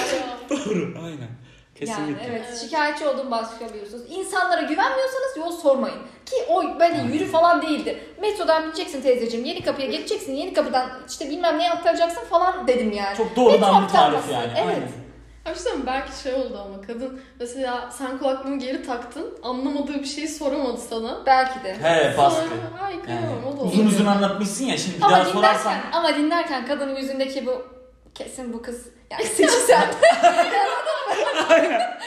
[0.50, 1.06] Doğru.
[1.06, 1.30] Aynen.
[1.76, 2.24] Kesinlikle.
[2.24, 4.04] Yani evet, şikayetçi olduğumu başlayabiliyorsunuz.
[4.10, 5.98] İnsanlara güvenmiyorsanız yol sormayın.
[6.26, 8.04] Ki o böyle yürü falan değildi.
[8.22, 13.18] Metrodan bineceksin teyzeciğim, yeni kapıya geçeceksin, yeni kapıdan işte bilmem neye aktaracaksın falan dedim yani.
[13.18, 14.52] Çok doğrudan Metro bir tarif aktarması, yani.
[14.58, 14.68] Evet.
[14.68, 15.03] Aynen.
[15.46, 20.28] Abi işte belki şey oldu ama kadın mesela sen kulaklığını geri taktın anlamadığı bir şeyi
[20.28, 21.26] soramadı sana.
[21.26, 21.74] Belki de.
[21.84, 22.42] He baskı.
[22.42, 23.70] Sonra, Ay kıyamam Yani, o da oldu.
[23.74, 25.74] uzun uzun anlatmışsın ya şimdi bir Ama daha sorarsan.
[25.74, 27.66] dinlerken, ama dinlerken kadının yüzündeki bu
[28.16, 29.88] kesin bu kız yani sıçısen.
[31.50, 32.00] Aynen.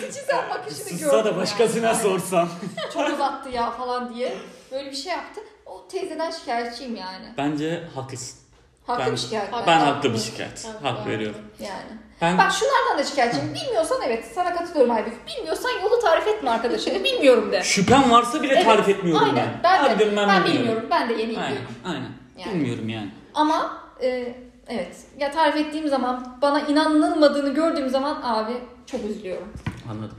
[0.00, 0.98] sıçısen bakışını gördüm.
[0.98, 1.96] Sussa da başkasına yani.
[1.98, 2.48] sorsan.
[2.94, 4.36] Çok uzattı ya falan diye.
[4.72, 5.40] Böyle bir şey yaptı.
[5.66, 7.26] O teyzeden şikayetçiyim yani.
[7.38, 8.38] Bence haklısın.
[8.86, 9.52] Haklı Ben- bir şikayet.
[9.52, 10.66] Ben Ben haklı bir şikayet.
[10.66, 11.10] Evet, Hak haklı.
[11.10, 11.40] veriyorum.
[11.60, 12.00] Yani.
[12.20, 13.54] Ben Bak şunlardan da şikayetçiyim.
[13.54, 15.14] Bilmiyorsan evet sana katılıyorum Aybük.
[15.26, 16.94] Bilmiyorsan yolu tarif etme arkadaşına.
[17.04, 17.62] Bilmiyorum de.
[17.62, 19.36] şüphem varsa bile Evet, tarif etmiyorum Aynen.
[19.36, 19.60] ben.
[19.64, 20.54] Ben, de, Harbiden ben, bilmiyorum.
[20.54, 20.88] bilmiyorum.
[20.90, 21.56] Ben de yeni Aynen.
[21.84, 22.10] Aynen.
[22.38, 22.54] Yani.
[22.54, 23.10] Bilmiyorum yani.
[23.34, 24.34] Ama e,
[24.68, 28.52] evet ya tarif ettiğim zaman bana inanılmadığını gördüğüm zaman abi
[28.86, 29.48] çok üzülüyorum.
[29.90, 30.18] Anladım.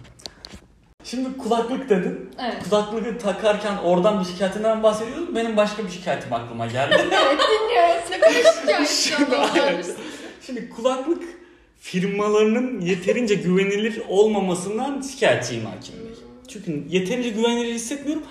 [1.04, 2.32] Şimdi kulaklık dedin.
[2.40, 2.70] Evet.
[2.70, 5.36] Kulaklığı takarken oradan bir şikayetinden bahsediyordun.
[5.36, 6.96] Benim başka bir şikayetim aklıma geldi.
[7.12, 8.10] Evet dinliyoruz.
[8.12, 9.96] Ne kadar Şimdi-.
[10.42, 11.41] Şimdi kulaklık
[11.82, 16.14] firmalarının yeterince güvenilir olmamasından şikayetçiyim hakim bey.
[16.48, 18.24] Çünkü yeterince güvenilir hissetmiyorum.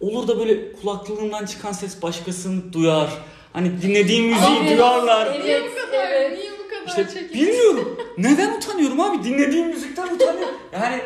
[0.00, 3.10] Olur da böyle kulaklığından çıkan ses başkasını duyar.
[3.52, 5.26] Hani dinlediğim müziği Evet, duyarlar.
[5.26, 5.44] evet.
[5.44, 6.12] Niye bu kadar?
[6.12, 6.38] evet.
[6.38, 7.34] Niye bu kadar İşte çekici?
[7.46, 7.98] bilmiyorum.
[8.18, 9.24] Neden utanıyorum abi?
[9.24, 10.54] Dinlediğim müzikten utanıyorum.
[10.72, 11.00] Yani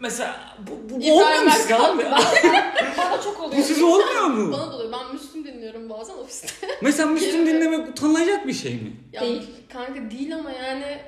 [0.00, 1.96] mesela bu, bu, bu olmuyor Erkan.
[1.96, 2.04] abi.
[2.98, 3.62] Bana çok Bu oluyor.
[3.62, 4.52] size olmuyor mu?
[4.52, 4.92] Bana da oluyor.
[4.92, 6.48] Ben Müslüm dinliyorum bazen ofiste.
[6.82, 8.92] Mesela Müslüm dinlemek utanılacak bir şey mi?
[9.12, 9.42] Ya, Değil.
[9.72, 10.98] Kanka değil ama yani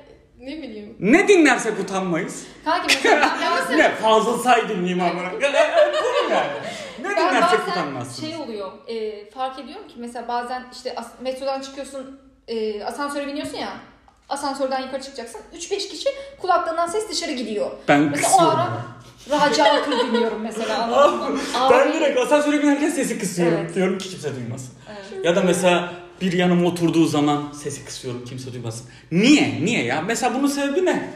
[0.43, 0.95] ne bileyim.
[0.99, 2.43] Ne dinlersek utanmayız.
[2.65, 3.29] Kanki mesela
[3.69, 5.31] ben, ne fazla say dinleyeyim amına.
[5.31, 6.47] Bu mu yani?
[7.01, 8.25] Ne ben dinlersek bazen utanmazsın.
[8.27, 8.71] şey oluyor.
[8.87, 13.69] e, fark ediyorum ki mesela bazen işte as- metrodan çıkıyorsun e, asansöre biniyorsun ya.
[14.29, 15.41] Asansörden yukarı çıkacaksın.
[15.57, 16.09] 3-5 kişi
[16.41, 17.71] kulaklığından ses dışarı gidiyor.
[17.87, 18.59] Ben Mesela o kısıyorum.
[18.59, 21.37] ara Raci Akıl dinliyorum mesela mı?
[21.71, 23.57] ben Abi- direkt asansöre binerken sesi kısıyorum.
[23.61, 23.75] Evet.
[23.75, 24.73] Diyorum ki kimse duymasın.
[24.89, 25.25] Evet.
[25.25, 28.85] Ya da mesela bir yanıma oturduğu zaman sesi kısıyorum kimse duymasın.
[29.11, 29.65] Niye?
[29.65, 30.01] Niye ya?
[30.01, 31.09] Mesela bunun sebebi ne?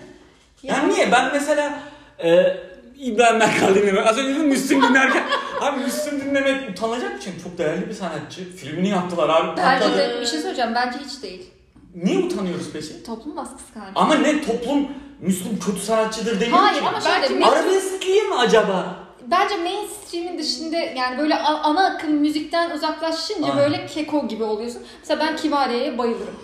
[0.64, 1.12] Yani niye?
[1.12, 1.80] Ben mesela
[2.24, 2.58] e,
[3.00, 5.24] İbrahim Erkal dinlemek, az önce dedim Müslüm dinlerken
[5.62, 7.34] abi Müslüm dinlemek utanacak bir şey.
[7.44, 8.56] Çok değerli bir sanatçı.
[8.56, 9.58] Filmini yaptılar abi.
[9.58, 9.98] Bence patladı.
[9.98, 10.76] de bir şey söyleyeceğim.
[10.76, 11.50] Bence hiç değil.
[11.96, 13.04] Niye utanıyoruz peki?
[13.04, 13.92] Toplum baskısı kanka.
[14.00, 14.88] Ama ne toplum
[15.22, 16.88] Müslüm kötü sanatçıdır demiyor Hayır ki.
[16.88, 19.07] ama Belki şöyle Arabeskliği mi acaba?
[19.32, 23.58] Bence mainstream'in dışında yani böyle ana akım müzikten uzaklaşınca Aynen.
[23.58, 24.82] böyle keko gibi oluyorsun.
[25.00, 26.36] Mesela ben Kibariye'ye bayılırım.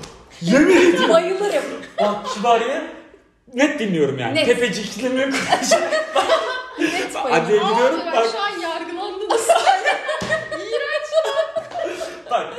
[0.41, 1.09] Yemin ediyorum.
[1.09, 1.63] bayılırım.
[2.01, 2.81] Bak Kibariye
[3.53, 4.35] net dinliyorum yani.
[4.35, 4.45] Net.
[4.45, 5.19] Tepecikli mi?
[6.79, 7.45] Net bayılırım.
[7.45, 7.99] gidiyorum.
[7.99, 9.47] Aa, ben Bak, şu an yargılandınız.
[12.31, 12.53] bak.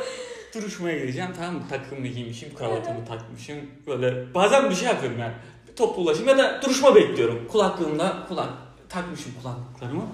[0.55, 1.63] Duruşmaya gireceğim tamam mı?
[1.71, 3.57] Takımı giymişim, kravatımı takmışım.
[3.87, 5.33] Böyle bazen bir şey yapıyorum yani.
[5.77, 7.49] Toplu ulaşım ya da duruşma bekliyorum.
[7.53, 8.49] Kulaklığımda kulak
[8.95, 10.07] takmışım kulaklıklarımı.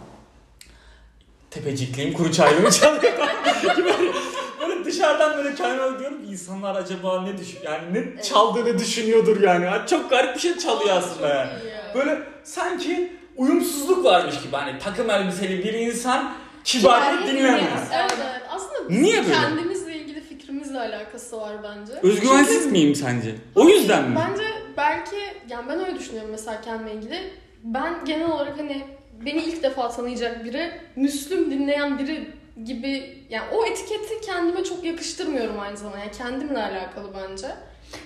[1.50, 3.02] Tepecikliyim, kuru çayımı çalıyor.
[3.76, 4.12] böyle,
[4.60, 9.86] böyle dışarıdan böyle kendime diyorum ki insanlar acaba ne düşün yani ne çaldığını düşünüyordur yani.
[9.90, 11.50] Çok garip bir şey çalıyor aslında yani.
[11.94, 14.56] Böyle sanki uyumsuzluk varmış gibi.
[14.56, 16.32] Hani takım elbiseli bir insan
[16.64, 17.88] kibarlık dinlemez.
[17.94, 18.42] Evet, evet.
[18.50, 19.34] Aslında Niye böyle?
[19.34, 21.92] kendimizle ilgili fikrimizle alakası var bence.
[22.02, 23.34] Özgüvensiz miyim sence?
[23.54, 24.18] O yüzden mi?
[24.28, 24.44] Bence
[24.76, 25.16] belki
[25.48, 27.30] yani ben öyle düşünüyorum mesela kendimle ilgili.
[27.64, 28.84] Ben genel olarak hani
[29.26, 32.30] beni ilk defa tanıyacak biri, Müslüm dinleyen biri
[32.64, 35.98] gibi yani o etiketi kendime çok yakıştırmıyorum aynı zamanda.
[35.98, 37.46] Yani kendimle alakalı bence.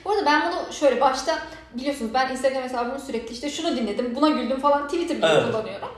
[0.05, 1.39] Bu arada ben bunu şöyle başta
[1.75, 5.47] biliyorsunuz ben Instagram hesabımı sürekli işte şunu dinledim, buna güldüm falan Twitter bile Evet.
[5.47, 5.89] kullanıyorum.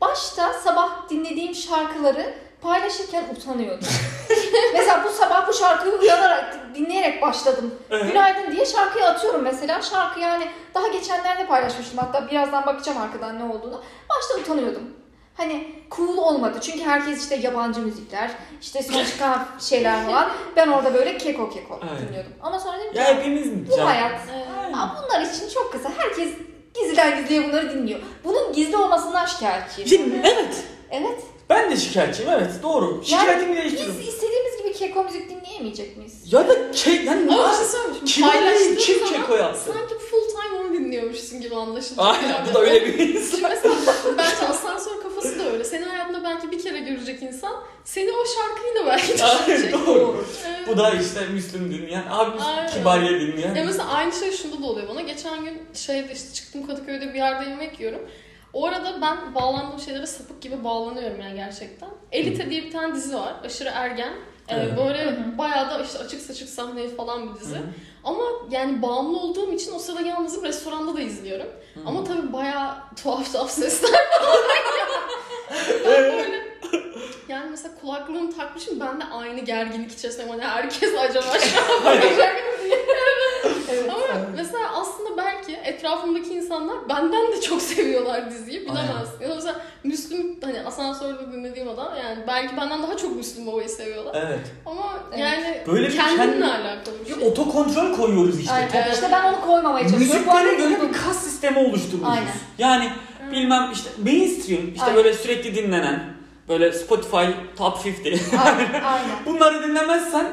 [0.00, 3.88] Başta sabah dinlediğim şarkıları paylaşırken utanıyordum.
[4.74, 7.74] mesela bu sabah bu şarkıyı uyanarak, dinleyerek başladım.
[7.90, 8.06] Evet.
[8.12, 9.82] Günaydın diye şarkıyı atıyorum mesela.
[9.82, 11.98] Şarkı yani daha geçenlerde paylaşmıştım.
[11.98, 13.82] Hatta birazdan bakacağım arkadan ne olduğunu.
[14.10, 14.82] Başta utanıyordum.
[15.34, 16.58] Hani cool olmadı.
[16.62, 18.30] Çünkü herkes işte yabancı müzikler,
[18.62, 20.30] işte son çıkan şeyler falan.
[20.56, 22.08] Ben orada böyle keko keko Evet.
[22.08, 22.32] dinliyordum.
[22.42, 24.46] Ama sonra dedim ki Ya hepimiz bu can- hayat Evet.
[25.02, 25.90] Bunlar için çok kısa.
[25.96, 26.28] Herkes
[26.74, 28.00] gizliden gizliye bunları dinliyor.
[28.24, 29.88] Bunun gizli olmasından şikayetçiyim.
[29.88, 30.64] Şimdi, evet.
[30.90, 31.20] Evet.
[31.50, 33.02] Ben de şikayetçiyim evet doğru.
[33.04, 34.00] Şikayetimi değiştiriyorum.
[34.00, 36.32] Biz istediğimiz gibi keko müzik dinleyemeyecek miyiz?
[36.32, 38.04] Ya da ke yani ne Ama bir şey söyleyeyim.
[38.06, 39.60] Kim paylaştığın kim zaman keko yaptı?
[39.72, 42.06] sanki full time onu dinliyormuşsun gibi anlaşılacak.
[42.06, 43.36] Aynen bu da öyle bir insan.
[43.36, 43.74] Şimdi mesela
[44.18, 45.64] bence asansör kafası da öyle.
[45.64, 47.52] Senin hayatında belki bir kere görecek insan
[47.84, 49.86] seni o şarkıyla belki Aynen düşünecek.
[49.86, 50.24] doğru.
[50.48, 50.68] Evet.
[50.68, 52.70] Bu da işte Müslüm dinleyen, abi Aynen.
[52.70, 53.54] Kibariye dinleyen.
[53.54, 55.00] Ya mesela aynı şey şunda da oluyor bana.
[55.00, 58.00] Geçen gün şeyde işte çıktım Kadıköy'de bir yerde yemek yiyorum.
[58.52, 61.88] O arada ben bağlandığım şeylere sapık gibi bağlanıyorum yani gerçekten.
[62.12, 63.34] Elite diye bir tane dizi var.
[63.44, 64.12] Aşırı ergen.
[64.48, 64.76] Ee, Evet.
[64.78, 65.38] böyle Hı hı.
[65.38, 67.56] bayağı da işte açık saçık sahneli falan bir dizi.
[67.56, 67.62] Hı.
[68.04, 71.46] Ama yani bağımlı olduğum için o sırada yalnızım restoranda da izliyorum.
[71.74, 71.80] Hı.
[71.86, 74.38] Ama tabii bayağı tuhaf tuhaf sesler falan
[75.84, 76.47] böyle
[77.28, 80.30] yani mesela kulaklığımı takmışım ben de aynı gerginlik içerisindeyim.
[80.32, 81.96] Hani herkes acaba şu an.
[83.72, 83.90] Evet.
[83.94, 84.04] Ama
[84.36, 89.08] mesela aslında belki etrafımdaki insanlar benden de çok seviyorlar diziyi bilemez.
[89.20, 93.68] Ya da mesela Müslüm hani asansörde dinlediğim adam yani belki benden daha çok Müslüm Baba'yı
[93.68, 94.22] seviyorlar.
[94.26, 94.40] Evet.
[94.66, 95.20] Ama Evet.
[95.20, 97.28] yani Böyle bir kendimle kendi- alakalı bir şey.
[97.28, 98.52] otokontrol koyuyoruz işte.
[98.52, 98.68] Aynen.
[98.74, 98.94] Evet.
[98.94, 100.26] İşte ben onu koymamaya çalışıyorum.
[100.26, 102.08] Bu Müziklere göre bir kas sistemi oluşturmuşuz.
[102.08, 102.32] Aynen.
[102.58, 102.90] Yani
[103.32, 104.96] bilmem işte mainstream işte Aynen.
[104.96, 106.17] böyle sürekli dinlenen
[106.48, 107.24] böyle Spotify
[107.56, 108.72] Top 50 Aynen.
[108.84, 109.08] Aynen.
[109.26, 110.26] bunları dinlemezsen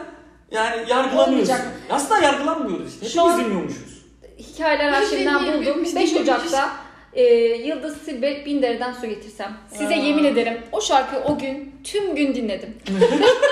[0.51, 1.31] yani yargılanıyorsun.
[1.31, 1.67] Olmayacak.
[1.89, 3.09] Aslında yargılanmıyoruz işte.
[3.09, 3.95] Şu Hepimiz an- dinliyormuşuz.
[4.39, 5.61] Hikayeler Bir arşivinden şey buldum.
[5.63, 6.29] diyebiliriz, 5 diyebiliriz.
[6.53, 6.69] Ocak'ta
[7.15, 7.23] e,
[7.67, 9.53] Yıldız Silbe Bindere'den su getirsem.
[9.73, 9.97] Size Aa.
[9.97, 12.77] yemin ederim o şarkıyı o gün tüm gün dinledim.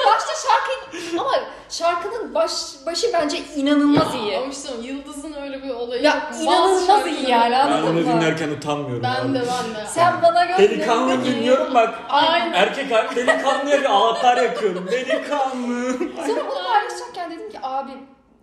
[0.07, 1.31] Başta şarkı ama
[1.69, 2.51] şarkının baş,
[2.85, 4.37] başı bence inanılmaz iyi.
[4.37, 6.41] Ama işte Yıldız'ın öyle bir olayı Ya yok.
[6.41, 8.05] İnanılmaz iyi yani Ben anladın onu mı?
[8.05, 9.03] dinlerken utanmıyorum.
[9.03, 9.33] Ben abi.
[9.33, 9.87] de ben de.
[9.87, 10.59] Sen bana gönder.
[10.59, 11.99] Delikanlı dinliyorum bak.
[12.09, 12.53] Aynen.
[12.53, 14.87] Erkek delikanlıya bir ağıtlar yakıyorum.
[14.91, 15.93] Delikanlı.
[16.27, 17.91] Sonra bunu paylaşırken dedim ki abi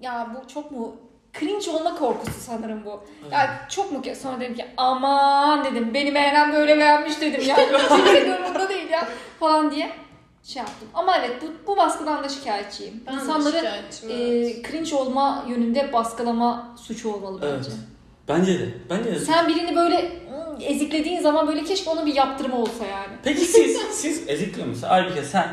[0.01, 0.97] ya bu çok mu
[1.39, 3.01] cringe olma korkusu sanırım bu.
[3.33, 7.57] Ya çok mu sonra dedim ki aman dedim beni beğenen böyle beğenmiş dedim ya.
[7.89, 9.09] Kimse umurumda değil ya
[9.41, 9.93] falan diye
[10.45, 10.89] şey yaptım.
[10.95, 13.05] Ama evet bu, bu baskıdan da şikayetçiyim.
[13.07, 14.71] Ben İnsanları şikayetçiyim, e, evet.
[14.71, 17.55] cringe olma yönünde baskalama suçu olmalı Evet.
[17.59, 17.71] bence.
[18.29, 18.75] Bence de.
[18.91, 19.19] Bence de.
[19.19, 19.97] Sen birini böyle
[20.33, 23.13] ıı, eziklediğin zaman böyle keşke onun bir yaptırımı olsa yani.
[23.25, 24.87] Peki siz, siz ezikliyor musun?
[24.91, 25.49] Aybike sen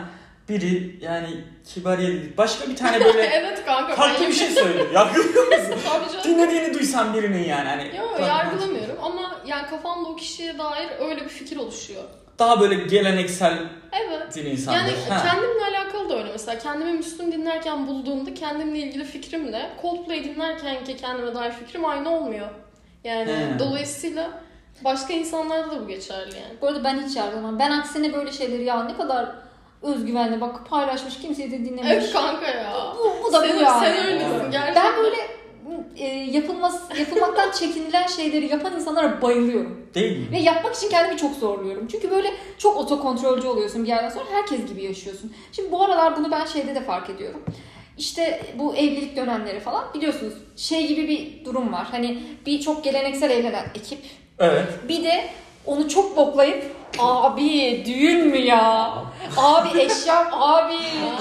[0.49, 1.27] biri yani
[1.73, 3.95] kibariye değil, başka bir tane böyle evet kanka.
[3.95, 4.83] farklı bir şey söyle.
[4.93, 5.75] Yargılıyor musun?
[5.89, 6.23] Tabii canım.
[6.23, 7.69] Dinlediğini duysan birinin yani.
[7.69, 12.03] Hani, Yok yargılamıyorum ama yani kafamda o kişiye dair öyle bir fikir oluşuyor.
[12.39, 13.57] Daha böyle geleneksel
[13.91, 14.35] Evet.
[14.35, 14.79] din insandır.
[14.79, 15.23] Yani Ha.
[15.29, 16.59] kendimle alakalı da öyle mesela.
[16.59, 22.47] Kendimi Müslüm dinlerken bulduğumda kendimle ilgili fikrimle Coldplay dinlerken ki kendime dair fikrim aynı olmuyor.
[23.03, 23.59] Yani He.
[23.59, 24.29] dolayısıyla
[24.83, 26.53] başka insanlarda da bu geçerli yani.
[26.61, 27.59] Bu arada ben hiç yargılamam.
[27.59, 29.29] Ben aksine böyle şeyleri ya ne kadar
[29.81, 31.91] özgüvenli bak paylaşmış kimseyi de dinlememiş.
[31.91, 32.73] Evet kanka ya.
[32.99, 33.85] Bu, bu da sen, bu yani.
[33.85, 34.85] Sen öylesin gerçekten.
[34.85, 35.17] Ben böyle
[35.97, 39.87] e, yapılması, yapılmaktan çekinilen şeyleri yapan insanlara bayılıyorum.
[39.93, 40.31] Değil mi?
[40.31, 41.87] Ve yapmak için kendimi çok zorluyorum.
[41.87, 45.33] Çünkü böyle çok otokontrolcü oluyorsun bir yerden sonra herkes gibi yaşıyorsun.
[45.51, 47.43] Şimdi bu aralar bunu ben şeyde de fark ediyorum.
[47.97, 51.87] İşte bu evlilik dönemleri falan biliyorsunuz şey gibi bir durum var.
[51.91, 53.99] Hani bir çok geleneksel evlenen ekip
[54.39, 54.67] Evet.
[54.89, 55.25] bir de
[55.65, 56.63] onu çok boklayıp
[56.99, 58.93] abi düğün mü ya?
[59.37, 60.77] Abi eşya, abi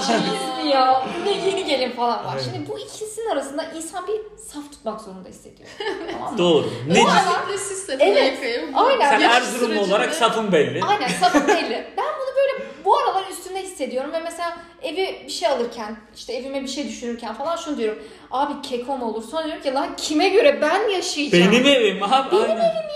[0.07, 1.05] çeyiz mi ya?
[1.23, 2.33] Ne yeni gelin falan var.
[2.33, 2.49] Evet.
[2.53, 5.69] Şimdi bu ikisinin arasında insan bir saf tutmak zorunda hissediyor.
[6.11, 6.37] Tamam mı?
[6.37, 6.69] Doğru.
[6.87, 9.09] Ne O ara- Özellikle siz Evet, Setenayaka'yı bu aynen.
[9.09, 10.81] Sen yaş Erzurumlu sürecinde- olarak safın belli.
[10.83, 11.87] Aynen safım belli.
[11.97, 16.61] Ben bunu böyle bu aralar üstünde hissediyorum ve mesela evi bir şey alırken işte evime
[16.63, 18.03] bir şey düşünürken falan şunu diyorum.
[18.31, 19.23] Abi keko mu olur?
[19.31, 21.51] Sonra diyorum ki lan kime göre ben yaşayacağım?
[21.51, 22.31] Benim evim abi.
[22.35, 22.87] Benim aynen.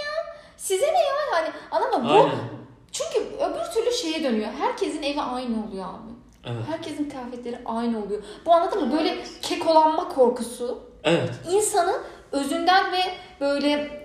[0.57, 1.11] Size ne ya?
[1.31, 2.09] Hani anladın mı?
[2.09, 2.60] Bu Aynen.
[2.91, 4.47] Çünkü öbür türlü şeye dönüyor.
[4.59, 6.11] Herkesin evi aynı oluyor abi.
[6.45, 6.63] Evet.
[6.69, 8.23] Herkesin kıyafetleri aynı oluyor.
[8.45, 8.93] Bu anladın mı?
[8.97, 11.29] Böyle kekolanma korkusu Evet.
[11.51, 12.01] insanın
[12.31, 12.99] özünden ve
[13.41, 14.01] böyle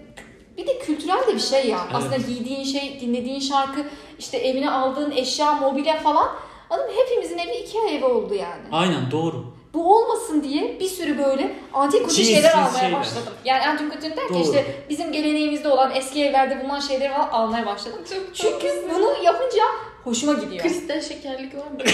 [0.56, 1.78] bir de kültürel de bir şey ya.
[1.84, 1.94] Evet.
[1.94, 3.80] Aslında giydiğin şey, dinlediğin şarkı,
[4.18, 6.28] işte evine aldığın eşya, mobilya falan.
[6.70, 6.96] Anladın mı?
[7.06, 8.62] Hepimizin evi iki evi oldu yani.
[8.72, 9.44] Aynen doğru.
[9.76, 13.00] Bu olmasın diye bir sürü böyle antik Cins, şeyler almaya şeyler.
[13.00, 13.32] başladım.
[13.44, 14.42] Yani antik derken Doğru.
[14.42, 17.98] işte bizim geleneğimizde olan eski evlerde bulunan şeyleri falan almaya başladım.
[18.10, 18.90] Çok Çünkü tatlısın.
[18.94, 19.62] bunu yapınca
[20.04, 20.62] hoşuma gidiyor.
[20.62, 21.78] Kristal şekerlik var mı?
[21.78, 21.86] bir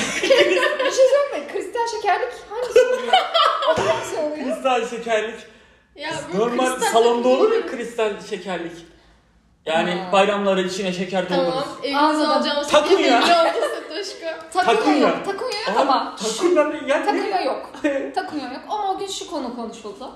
[0.92, 1.52] şey söyleyeyim mi?
[1.52, 3.12] Kristal şekerlik hangisi oluyor?
[3.68, 4.54] o hangisi oluyor?
[4.56, 5.40] Kristal şekerlik.
[5.96, 8.72] ya Normal kristal salonda olur ya kristal şekerlik.
[9.66, 10.12] Yani Ha.
[10.12, 11.52] bayramları içine şeker doldururuz.
[11.52, 11.66] Tamam.
[11.82, 13.20] Evimize alacağımız hediye ya.
[13.22, 14.38] belli oldu Satoşka.
[15.68, 15.76] Yok.
[15.76, 16.16] Aha, ama.
[16.16, 17.70] Takımlar yani Takunya yok.
[18.14, 20.10] Takunya yok ama o gün şu konu konuşuldu.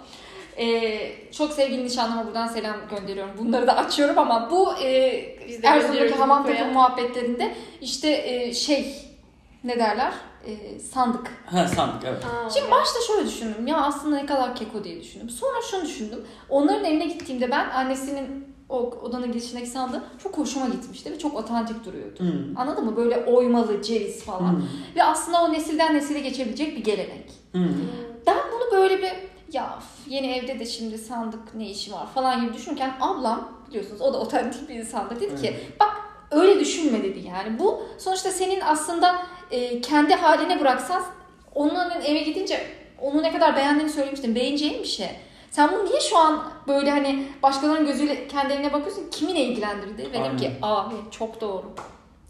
[0.59, 3.32] Ee, çok sevgili nişanlıma buradan selam gönderiyorum.
[3.38, 8.94] Bunları da açıyorum ama bu e, Biz de Erzurum'daki hamam takım muhabbetlerinde işte e, şey
[9.64, 10.12] ne derler?
[10.46, 11.26] E, sandık.
[11.46, 12.24] Ha sandık evet.
[12.24, 13.66] Ha, Şimdi başta şöyle düşündüm.
[13.66, 15.30] Ya aslında ne kadar keko diye düşündüm.
[15.30, 16.26] Sonra şunu düşündüm.
[16.48, 21.85] Onların evine gittiğimde ben annesinin o odanın girişindeki sandığı çok hoşuma gitmişti ve çok otantik
[21.85, 22.20] duruyordu.
[22.20, 22.57] Hmm.
[22.57, 22.96] Anladın mı?
[22.96, 24.52] Böyle oymalı, ceviz falan.
[24.52, 24.62] Hmm.
[24.96, 27.31] Ve aslında o nesilden nesile geçebilecek bir gelenek.
[27.52, 27.68] Hmm.
[28.26, 29.12] Ben bunu böyle bir
[29.52, 34.12] ya yeni evde de şimdi sandık ne işi var falan gibi düşünürken ablam biliyorsunuz o
[34.12, 35.20] da otantik bir insandır.
[35.20, 35.96] Dedi ki bak
[36.31, 37.59] öyle düşünme dedi yani.
[37.59, 41.02] Bu sonuçta senin aslında e, kendi haline bıraksan
[41.55, 42.66] onların eve gidince
[43.00, 44.35] onu ne kadar beğendiğini söylemiştin.
[44.35, 45.11] Beğeneceğin bir şey.
[45.56, 49.10] Sen bunu niye şu an böyle hani başkalarının gözüyle kendi evine bakıyorsun?
[49.10, 50.02] Kimi ne ilgilendirdi?
[50.12, 51.64] Ve dedim ki abi çok doğru.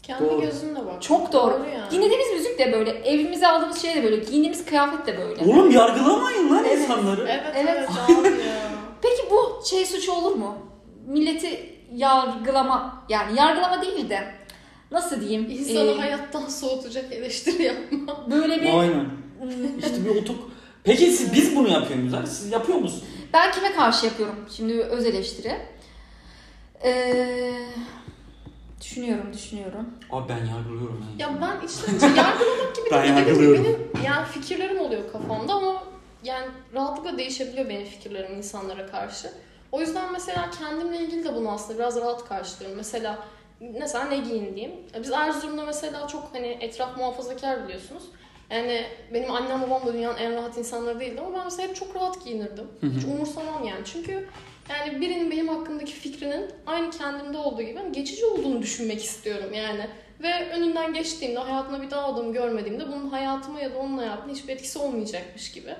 [0.03, 0.41] Kendi Doğru.
[0.41, 1.01] gözünle bak.
[1.01, 1.53] Çok doğru.
[1.53, 1.91] yani.
[1.91, 5.43] Dinlediğimiz müzik de böyle, evimize aldığımız şey de böyle, giyindiğimiz kıyafet de böyle.
[5.51, 6.77] Oğlum yargılamayın lan Evet.
[6.81, 7.21] insanları.
[7.29, 7.75] Evet Evet.
[7.77, 8.69] evet, abi ya.
[9.01, 10.55] Peki bu şey suçu olur mu?
[11.07, 14.19] Milleti yargılama, yani yargılama değil de
[14.91, 15.49] nasıl diyeyim?
[15.49, 18.31] İnsanı Ee, hayattan soğutacak eleştiri yapma.
[18.31, 19.05] böyle bir Aynen.
[19.39, 20.49] Hmm, İşte bir otuk.
[20.83, 22.29] Peki siz, biz bunu yapıyor muyuz?
[22.29, 23.03] Siz yapıyor musunuz?
[23.37, 24.35] Ben kime karşı yapıyorum?
[24.55, 25.57] Şimdi öz eleştiri.
[26.83, 27.53] Ee,
[28.81, 29.87] düşünüyorum, düşünüyorum.
[30.11, 31.05] Abi ben yargılıyorum.
[31.09, 31.21] yani.
[31.21, 33.63] Ya ben içten içe yargılamak gibi Ben yargılıyorum.
[33.63, 35.83] Benim yani fikirlerim oluyor kafamda ama
[36.23, 39.31] yani rahatlıkla değişebiliyor benim fikirlerim insanlara karşı.
[39.71, 42.77] O yüzden mesela kendimle ilgili de bunu aslında biraz rahat karşılıyorum.
[42.77, 43.19] Mesela
[43.59, 44.75] mesela ne giyin diyeyim.
[45.03, 48.03] Biz Erzurum'da mesela çok hani etraf muhafazakar biliyorsunuz.
[48.49, 51.95] Yani benim annem babam da dünyanın en rahat insanları değildi ama ben mesela hep çok
[51.95, 52.67] rahat giyinirdim.
[52.97, 53.81] Hiç umursamam yani.
[53.85, 54.27] Çünkü
[54.69, 59.87] yani birinin benim hakkındaki fikrinin aynı kendimde olduğu gibi geçici olduğunu düşünmek istiyorum yani.
[60.23, 64.53] Ve önünden geçtiğimde, hayatımda bir daha adamı görmediğimde bunun hayatıma ya da onun hayatına hiçbir
[64.53, 65.75] etkisi olmayacakmış gibi.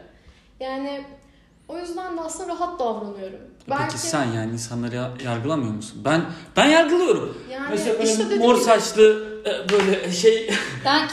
[0.59, 1.01] Yani
[1.67, 3.39] O yüzden de aslında rahat davranıyorum.
[3.67, 6.01] Peki sen yani insanları ya- yargılamıyor musun?
[6.05, 6.21] Ben
[6.57, 7.37] ben yargılıyorum.
[7.51, 9.36] yani Mesela işte mor saçlı
[9.71, 10.49] böyle şey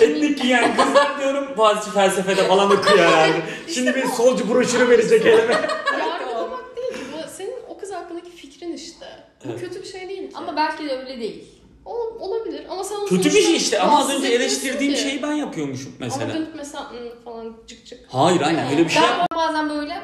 [0.00, 3.42] etnik giyen kızlar diyorum Boğaziçi felsefede falan okuyor herhalde.
[3.74, 5.54] Şimdi bir solcu broşürü verecek elime.
[5.98, 7.00] Yargılamak değil ki.
[7.12, 9.06] Bu senin o kız hakkındaki fikrin işte.
[9.44, 9.60] Bu Evet.
[9.60, 10.36] kötü bir şey değil ki.
[10.36, 11.44] Ama belki de öyle değil.
[11.84, 15.00] O, olabilir ama sen Kötü bir şey işte ama az önce eleştirdiğim ki.
[15.00, 16.24] şeyi ben yapıyormuşum mesela.
[16.24, 16.90] Ama dönüp mesela
[17.24, 17.98] falan cık cık.
[18.08, 19.02] Hayır aynen öyle bir şey.
[19.02, 20.02] Ben bazen böyle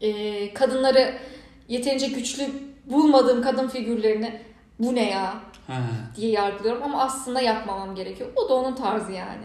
[0.00, 1.14] e, kadınları
[1.68, 2.44] yeterince güçlü
[2.86, 4.40] bulmadığım kadın figürlerini
[4.78, 5.34] bu ne ya
[5.66, 5.74] Ha.
[6.16, 8.30] diye yargılıyorum ama aslında yapmamam gerekiyor.
[8.36, 9.42] O da onun tarzı yani.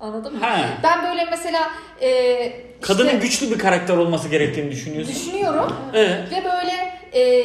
[0.00, 0.40] Anladın mı?
[0.44, 0.58] Ha.
[0.82, 1.70] Ben böyle mesela
[2.02, 5.14] e, Kadının işte güçlü bir karakter olması gerektiğini düşünüyorsun.
[5.14, 6.32] düşünüyorum Evet.
[6.32, 7.44] ve böyle e,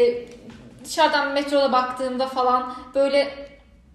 [0.85, 3.27] dışarıdan metroda baktığımda falan böyle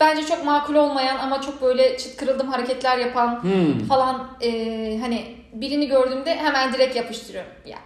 [0.01, 3.79] bence çok makul olmayan ama çok böyle çıt kırıldım hareketler yapan Hmm.
[3.89, 4.51] falan e,
[5.01, 7.51] hani birini gördüğümde hemen direkt yapıştırıyorum.
[7.67, 7.79] Ya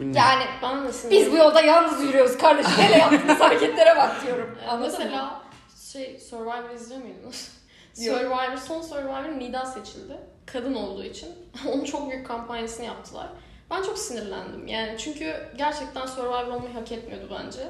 [0.00, 0.18] Ne?
[0.18, 2.72] yani Ben de biz bu yolda yalnız yürüyoruz kardeşim.
[2.76, 4.58] Hele yaptığınız hareketlere bak diyorum.
[4.68, 4.98] Anladın mı?
[4.98, 5.42] Mesela
[5.92, 7.48] şey Survivor izliyor muydunuz?
[7.94, 10.16] Survivor, son Survivor Nida seçildi.
[10.46, 11.28] Kadın olduğu için.
[11.72, 13.28] Onun çok büyük kampanyasını yaptılar.
[13.70, 14.66] Ben çok sinirlendim.
[14.66, 17.60] Yani çünkü gerçekten Survivor olmayı hak etmiyordu bence.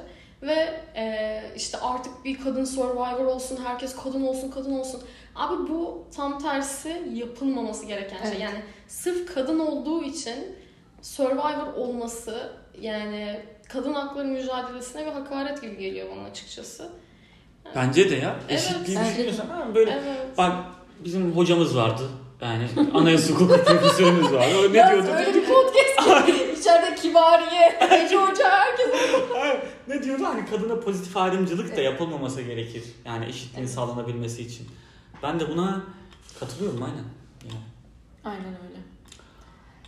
[0.41, 5.03] Ve e, işte artık bir kadın Survivor olsun, herkes kadın olsun, kadın olsun.
[5.35, 8.27] Abi bu tam tersi yapılmaması gereken şey.
[8.27, 8.39] Evet.
[8.39, 10.55] Yani sırf kadın olduğu için
[11.01, 16.89] Survivor olması yani kadın hakları mücadelesine bir hakaret gibi geliyor bana açıkçası.
[17.75, 18.35] Bence de ya.
[18.49, 18.59] Evet.
[18.61, 19.05] Eşitliği de.
[19.05, 20.37] düşünüyorsan ha, böyle Evet.
[20.37, 20.53] bak
[20.99, 22.09] bizim hocamız vardı.
[22.41, 24.53] Yani anayasa hukuku profesörümüz vardı.
[24.59, 25.07] O ne diyordu?
[25.17, 28.87] Öyle bir podcast ki içeride Kibariye, Ece Hoca herkes.
[29.35, 30.23] Hayır, ne diyordu?
[30.25, 32.83] Hani kadına pozitif ayrımcılık da yapılmaması gerekir.
[33.05, 34.67] Yani eşitliğin sağlanabilmesi için.
[35.23, 35.81] Ben de buna
[36.39, 37.03] katılıyorum aynen.
[37.43, 37.63] Yani.
[38.25, 38.79] Aynen öyle.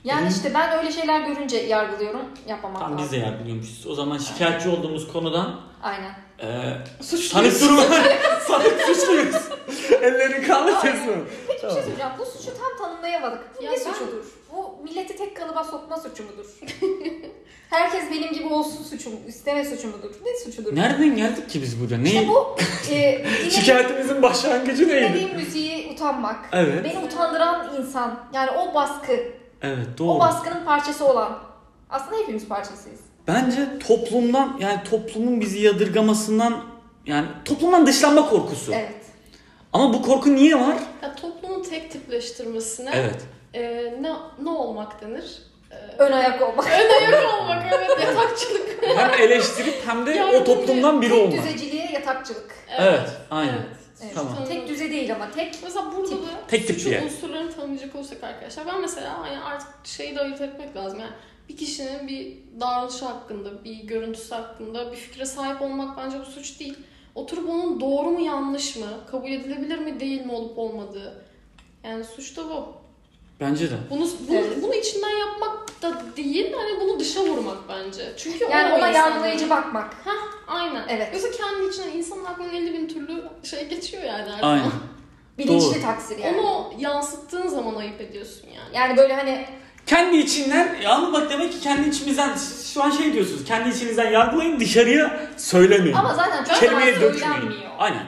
[0.04, 2.22] Yani Benim- işte ben öyle şeyler görünce yargılıyorum.
[2.48, 3.06] Yapmamak Tam lazım.
[3.06, 3.88] biz de yargılıyormuşuz.
[3.88, 6.12] O zaman şikayetçi olduğumuz konudan Aynen.
[6.44, 7.58] eee Suçluyuz.
[7.58, 7.84] sanık durma.
[8.48, 9.36] sanık suçluyuz.
[10.02, 11.26] Ellerin kanlı teslim.
[11.48, 12.12] Peki bir şey söyleyeceğim.
[12.20, 13.40] Bu suçu tam tanımlayamadık.
[13.60, 14.26] Bu Ya ne ben- suçudur?
[14.56, 16.46] Bu milleti tek kalıba sokma suçu mudur?
[17.70, 19.16] Herkes benim gibi olsun suçu mu?
[19.28, 20.12] İsteme suçu mudur?
[20.26, 20.76] Ne suçudur?
[20.76, 22.04] Nereden geldik ki biz buraya?
[22.04, 22.28] İşte Ne?
[22.28, 22.56] bu
[22.92, 25.04] e, Şikayetimizin başlangıcı neydi?
[25.10, 26.36] dinlediğim müziği utanmak.
[26.52, 26.84] Evet.
[26.84, 28.20] Beni utandıran insan.
[28.34, 29.41] Yani o baskı.
[29.62, 30.20] Evet O doğru.
[30.20, 31.40] baskının parçası olan.
[31.90, 33.00] Aslında hepimiz parçasıyız.
[33.28, 36.64] Bence toplumdan yani toplumun bizi yadırgamasından
[37.06, 38.74] yani toplumdan dışlanma korkusu.
[38.74, 38.96] Evet.
[39.74, 40.76] Ama bu korku niye var?
[41.04, 43.20] Ya toplumun tek tipleştirmesine Evet.
[43.54, 43.62] e,
[44.02, 45.42] ne, ne olmak denir?
[45.72, 46.66] E, Ön ayak olmak.
[46.68, 48.84] ön ayak olmak evet yatakçılık.
[48.98, 51.46] Hem eleştirip hem de Yani o toplumdan biri Tek olmak.
[51.46, 52.56] düzeciliğe yatakçılık.
[52.78, 53.54] Evet, aynen.
[53.54, 53.81] Evet.
[54.14, 54.46] Tamam.
[54.48, 55.60] Tek düze değil ama tek.
[55.64, 56.18] Mesela burada Tip.
[56.24, 57.02] da Tek tip suçun diye.
[57.04, 61.14] unsurlarını tanımlayacak olursak arkadaşlar ben mesela hani artık şeyi de ayırt etmek lazım yani
[61.50, 66.60] bir kişinin bir davranışı hakkında, bir görüntüsü hakkında bir fikre sahip olmak bence bu suç
[66.60, 66.78] değil.
[67.16, 71.26] Oturup onun doğru mu yanlış mı, kabul edilebilir mi değil mi olup olmadığı.
[71.84, 72.81] Yani suç da bu.
[73.42, 73.76] Bence de.
[73.90, 74.52] Bunu, bunu, Evet.
[74.62, 78.14] bunu içinden yapmak da değil, hani bunu dışa vurmak bence.
[78.18, 79.96] Çünkü Yani o ona yargılayıcı bakmak.
[80.48, 80.84] Aynen.
[80.90, 81.10] Evet.
[81.14, 84.32] Yoksa kendi içinden insanın aklından 50 bin türlü şey geçiyor yani.
[84.32, 84.58] her Aynen.
[84.64, 84.74] zaman.
[85.38, 85.82] Bilinçli Doğru.
[85.82, 86.38] taksir yani.
[86.40, 88.78] Onu yansıttığın zaman ayıp ediyorsun yani.
[88.78, 89.46] Yani böyle hani
[89.86, 92.30] Kendi içinden ya ama bak demek ki kendi içimizden
[92.74, 93.46] şu an şey diyorsunuz.
[93.46, 95.96] Kendi içinizden yargılayın dışarıya söylemeyin.
[95.96, 97.72] ama zaten çok Kelimeye söylenmiyor.
[97.80, 98.06] Aynen.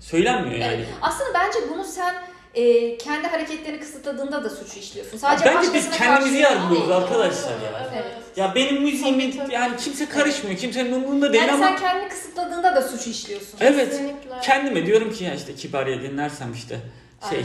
[0.00, 0.74] Söylenmiyor yani.
[0.74, 0.86] Evet.
[1.02, 2.14] Aslında bence bunu sen
[2.58, 5.18] e, kendi hareketlerini kısıtladığında da suçu işliyorsun.
[5.18, 7.90] Sadece Bence biz kendimizi yargılıyoruz arkadaşlar ya.
[7.94, 8.04] Evet.
[8.36, 9.54] Ya benim müziğimi Tabii, tabii.
[9.54, 10.58] yani kimse karışmıyor.
[10.58, 13.58] Kimsenin umurunda değil Yani ama sen kendini kısıtladığında da suçu işliyorsun.
[13.60, 13.90] evet.
[13.90, 14.40] Kesinlikle.
[14.42, 16.78] Kendime diyorum ki ya işte Kibariye dinlersem işte
[17.30, 17.44] şey e,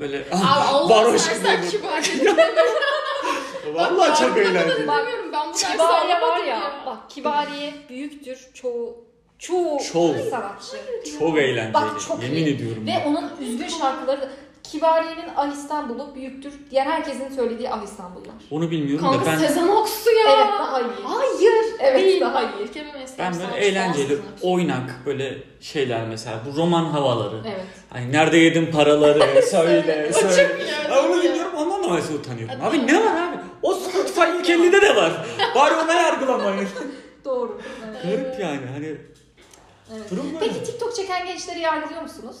[0.00, 1.68] böyle Allah varoş gibi.
[1.70, 2.02] kibar
[3.74, 4.88] Vallahi çok eğlenceli.
[4.88, 6.82] Ben bu Kibariye var ya, ya.
[6.86, 9.04] bak Kibariye büyüktür çoğu
[9.38, 10.14] çoğu Çoğu.
[10.30, 10.76] sanatçı.
[11.18, 11.74] Çok eğlenceli.
[11.74, 12.54] Bak çok Yemin iyi.
[12.54, 12.86] ediyorum.
[12.86, 13.02] Ve ya.
[13.06, 14.28] onun üzgün şarkıları da
[14.62, 16.52] Kibariye'nin Ah İstanbul'u büyüktür.
[16.70, 18.34] Diğer herkesin söylediği Ah İstanbul'lar.
[18.50, 20.34] Onu bilmiyorum da Kanka ben Sezen Aksu ya.
[20.36, 20.86] Evet daha iyi.
[21.04, 21.52] Hayır.
[21.78, 22.20] Evet, değil.
[22.20, 22.48] daha iyi.
[22.58, 27.36] Mesleğim ben böyle eğlenceli, oynak böyle şeyler mesela bu roman havaları.
[27.46, 27.64] Evet.
[27.90, 30.56] Hani nerede yedin paraları söyle söyle.
[30.90, 31.22] Ya onu iyi.
[31.22, 32.54] dinliyorum ondan da mesela utanıyorum.
[32.62, 33.36] Abi ne var abi?
[33.62, 35.12] O Spotify ilk 50'de de var.
[35.54, 36.68] Bari ona yargılamayın.
[37.24, 37.60] Doğru.
[37.86, 38.02] Evet.
[38.02, 38.96] Garip yani hani
[39.92, 40.10] Evet.
[40.10, 40.38] durum böyle.
[40.52, 42.36] Peki TikTok çeken gençleri yargılıyor musunuz?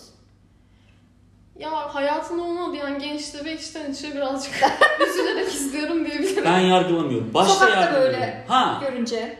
[1.58, 4.52] Ya hayatında olmadı yani gençleri içten içe birazcık
[5.08, 6.44] üzülerek izliyorum diyebilirim.
[6.44, 7.34] Ben yargılamıyorum.
[7.34, 8.12] Başta Sokakta yargılıyorum.
[8.12, 8.80] böyle Ha.
[8.88, 9.38] Görünce.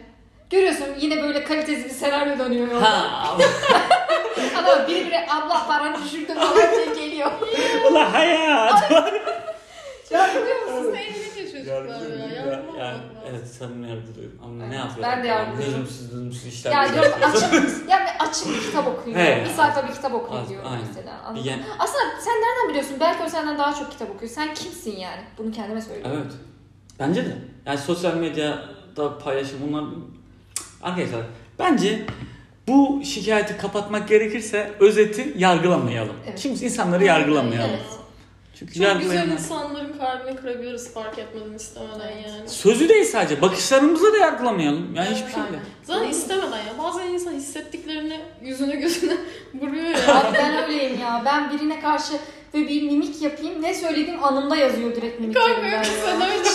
[0.50, 2.90] Görüyorsun yine böyle kalitesiz bir senaryo dönüyor yolda.
[2.90, 3.36] Ha.
[4.58, 7.30] Ama biri biri abla paranı düşürdüm falan diye geliyor.
[7.90, 8.92] Ulan hayat.
[10.10, 10.96] Yargılıyor musun?
[11.14, 11.33] Siz
[11.64, 12.46] çocuklar ya.
[12.46, 12.62] Ya.
[12.78, 12.98] Yani,
[13.30, 14.38] evet sanırım yargılıyorum.
[14.44, 15.02] Ama Evet, ne yapıyorum?
[15.02, 15.72] ben de yargılıyorum.
[15.72, 16.72] Lüzumsuz lüzumsuz işler.
[16.72, 19.18] Ya diyorum açın, yani açın bir kitap okuyun.
[19.18, 19.44] He.
[19.44, 20.86] Bir sayfa bir kitap okuyun diyorum aynen.
[20.88, 21.20] mesela.
[21.24, 21.62] Anladın Yani-?
[21.78, 22.96] Aslında sen nereden biliyorsun?
[23.00, 24.32] Belki o senden daha çok kitap okuyor.
[24.32, 25.22] Sen kimsin yani?
[25.38, 26.20] Bunu kendime söylüyorum.
[26.22, 26.32] Evet.
[26.98, 27.36] Bence de.
[27.66, 29.84] Yani sosyal medyada paylaşım bunlar...
[30.82, 31.20] Arkadaşlar
[31.58, 32.06] bence
[32.68, 36.16] bu şikayeti kapatmak gerekirse özeti yargılamayalım.
[36.26, 36.40] Evet.
[36.40, 37.70] Kimse insanları yargılamayalım.
[37.70, 38.03] Evet.
[38.58, 39.30] Çünkü Çok güzel yargılayan...
[39.30, 42.26] insanların kalbini kırabiliriz fark etmeden istemeden Evet.
[42.28, 42.48] yani.
[42.48, 43.42] Sözü değil sadece.
[43.42, 44.94] Bakışlarımıza da yargılamayalım.
[44.94, 45.58] Yani Evet, hiçbir şey de.
[45.82, 46.74] Zaten istemeden ya.
[46.84, 49.16] Bazen insan hissettiklerini yüzüne gözüne
[49.60, 50.20] vuruyor ya.
[50.20, 51.22] Abi ben öyleyim ya.
[51.24, 52.12] Ben birine karşı
[52.54, 53.62] böyle bir mimik yapayım.
[53.62, 56.26] Ne söylediğim anımda yazıyor direkt Kanka mimiklerimden yok sen ya.
[56.26, 56.48] öyle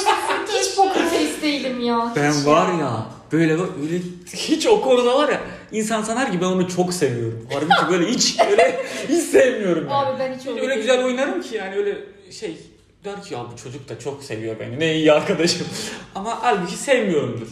[0.59, 2.13] Hiç poker face değilim ya.
[2.15, 4.01] Ben hiç var ya böyle bak öyle
[4.33, 5.41] hiç o konuda var ya
[5.71, 7.47] insan sanar ki ben onu çok seviyorum.
[7.53, 10.07] Halbuki böyle hiç öyle hiç sevmiyorum yani.
[10.07, 11.97] Abi ben hiç Hiç öyle öyle güzel oynarım ki yani öyle
[12.31, 12.57] şey
[13.05, 15.67] der ki ya bu çocuk da çok seviyor beni ne iyi arkadaşım.
[16.15, 17.47] Ama halbuki sevmiyorumdur.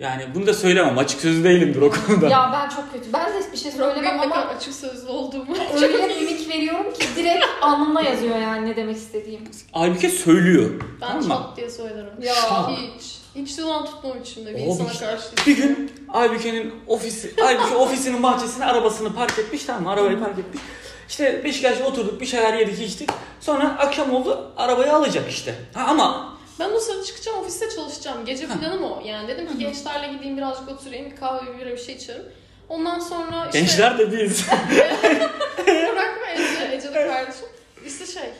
[0.00, 2.28] Yani bunu da söylemem açık sözlü değilimdir o konuda.
[2.28, 3.12] Ya ben çok kötü.
[3.12, 5.56] Ben de bir şey söylemem ama açık sözlü olduğumu.
[5.74, 9.40] öyle mimik veriyorum ki direkt alnımda yazıyor yani ne demek istediğim.
[9.72, 10.70] Halbuki söylüyor.
[11.00, 12.12] Ben tamam çat diye söylerim.
[12.22, 12.34] Ya.
[12.70, 13.19] Hiç.
[13.34, 15.26] Hiç zaman tutmam içimde bir Abi insana işte karşı.
[15.46, 19.90] Bir gün Aybüke'nin ofisi, Aybüke ofisinin bahçesine arabasını park etmiş tamam mı?
[19.90, 20.62] Arabayı park etmiş.
[21.08, 23.10] İşte Beşiktaş'a oturduk bir şeyler yedik içtik.
[23.40, 25.54] Sonra akşam oldu arabayı alacak işte.
[25.74, 28.24] Ha, ama Ben o sırada çıkacağım ofiste çalışacağım.
[28.24, 29.02] Gece planım o.
[29.06, 31.10] Yani dedim ki gençlerle gideyim birazcık oturayım.
[31.10, 32.22] Bir kahve bir bira bir şey içerim.
[32.68, 33.60] Ondan sonra işte...
[33.60, 34.46] gençler de biz.
[35.66, 37.46] Bırakma Ece, Ece de kardeşim.
[37.86, 38.30] İşte şey,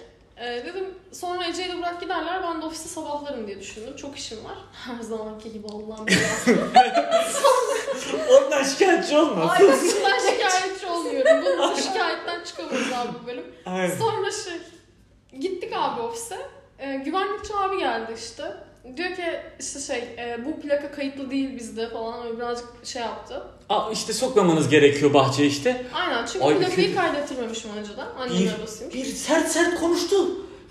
[0.41, 3.97] e, dedim sonra Ece'yi de bırak giderler ben de ofiste sabahlarım diye düşündüm.
[3.97, 4.59] Çok işim var.
[4.87, 6.59] Her zamanki gibi Allah'ım belası.
[8.31, 9.51] Ondan şikayetçi olma.
[9.51, 11.45] Ay bundan şikayetçi olmuyorum.
[11.45, 13.55] Bu, bu şikayetten çıkamayız abi bu bölüm.
[13.67, 13.97] Aynen.
[13.97, 14.61] Sonra şey,
[15.41, 16.39] gittik abi ofise.
[16.79, 18.45] E, güvenlikçi abi geldi işte.
[18.97, 23.43] Diyor ki işte şey, e, bu plaka kayıtlı değil bizde falan öyle birazcık şey yaptı.
[23.93, 25.87] İşte sokmamanız gerekiyor bahçeye işte.
[25.95, 28.07] Aynen çünkü Ay, plakayı bir- kaydettirmemişim önceden.
[28.19, 28.95] Annemin Bir, arabasıymış.
[28.95, 30.17] bir sert sert konuştu.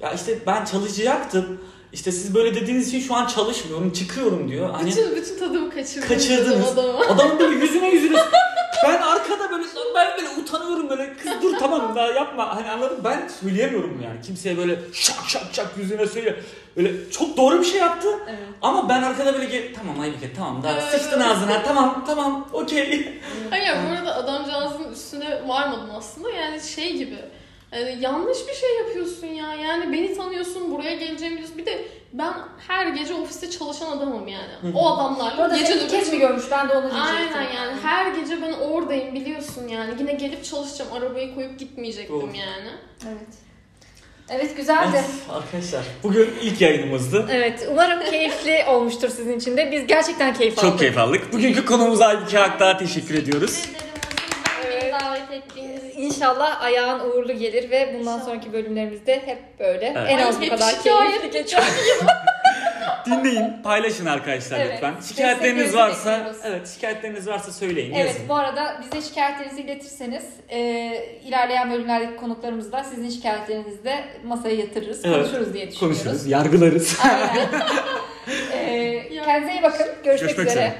[0.01, 1.59] Ya işte ben çalışacaktım.
[1.93, 4.69] İşte siz böyle dediğiniz için şu an çalışmıyorum, çıkıyorum diyor.
[4.69, 5.69] Hani Bütün, bütün tadımı.
[6.07, 6.67] Kaçırdınız.
[6.67, 6.99] Adama.
[6.99, 8.17] Adamın böyle yüzüne yüzüne.
[8.83, 9.63] Ben arkada böyle
[9.95, 11.13] ben böyle utanıyorum böyle.
[11.17, 12.55] Kız dur tamam daha yapma.
[12.55, 13.03] Hani anladın mı?
[13.03, 14.21] Ben söyleyemiyorum yani.
[14.21, 16.39] Kimseye böyle şak şak şak yüzüne söyle.
[16.77, 18.07] Böyle çok doğru bir şey yaptı.
[18.29, 18.39] Evet.
[18.61, 20.83] Ama ben arkada böyle gel tamam Aybüke tamam daha Evet.
[20.83, 23.19] sıçtın ağzına tamam tamam okey.
[23.49, 26.29] Hayır bu arada adamcağızın üstüne varmadım aslında.
[26.29, 27.17] Yani şey gibi.
[27.71, 29.53] yani yanlış bir şey yapıyorsun ya.
[29.55, 31.57] Yani beni tanıyorsun, buraya geleceğimi biliyorsun.
[31.57, 32.33] Bir de ben
[32.67, 34.75] her gece ofiste çalışan adamım yani.
[34.75, 36.43] O adamlarla arada gece ilk kez mi görmüş?
[36.51, 37.37] Ben de onu diyecektim.
[37.37, 39.93] Aynen yani her gece ben oradayım biliyorsun yani.
[39.99, 40.93] Yine gelip çalışacağım.
[40.93, 42.25] Arabayı koyup gitmeyecektim Doğru.
[42.27, 42.69] yani.
[43.07, 43.27] Evet.
[44.29, 44.97] Evet güzeldi.
[44.97, 47.27] Of, arkadaşlar bugün ilk yayınımızdı.
[47.31, 49.71] Evet umarım keyifli olmuştur sizin için de.
[49.71, 50.69] Biz gerçekten keyif aldık.
[50.69, 51.33] Çok keyif aldık.
[51.33, 53.63] Bugünkü konuğumuza Aybüke Akdağ'a teşekkür ediyoruz.
[53.73, 53.88] Beni
[54.99, 56.01] davet ettiğiniz için.
[56.01, 58.25] İnşallah ayağın uğurlu gelir ve bundan İnşallah.
[58.25, 60.07] sonraki bölümlerimizde hep böyle Evet.
[60.09, 61.63] en az Ay, bu kadar keyifli geçer.
[63.05, 64.73] Dinleyin, paylaşın arkadaşlar Evet.
[64.73, 64.93] lütfen.
[65.09, 66.37] Şikayetleriniz varsa, bekliyoruz.
[66.43, 68.29] evet şikayetleriniz varsa söyleyin, Evet yazın.
[68.29, 70.59] bu arada bize şikayetlerinizi iletirseniz e,
[71.25, 75.15] ilerleyen bölümlerdeki konuklarımızla sizin şikayetlerinizi de masaya yatırırız, Evet.
[75.17, 76.03] konuşuruz diye düşünüyoruz.
[76.03, 76.99] Konuşuruz, yargılarız.
[77.03, 77.49] Aynen.
[78.53, 79.85] E, kendinize iyi bakın.
[80.03, 80.49] Görüşmek, Görüşmek üzere.
[80.51, 80.73] üzere.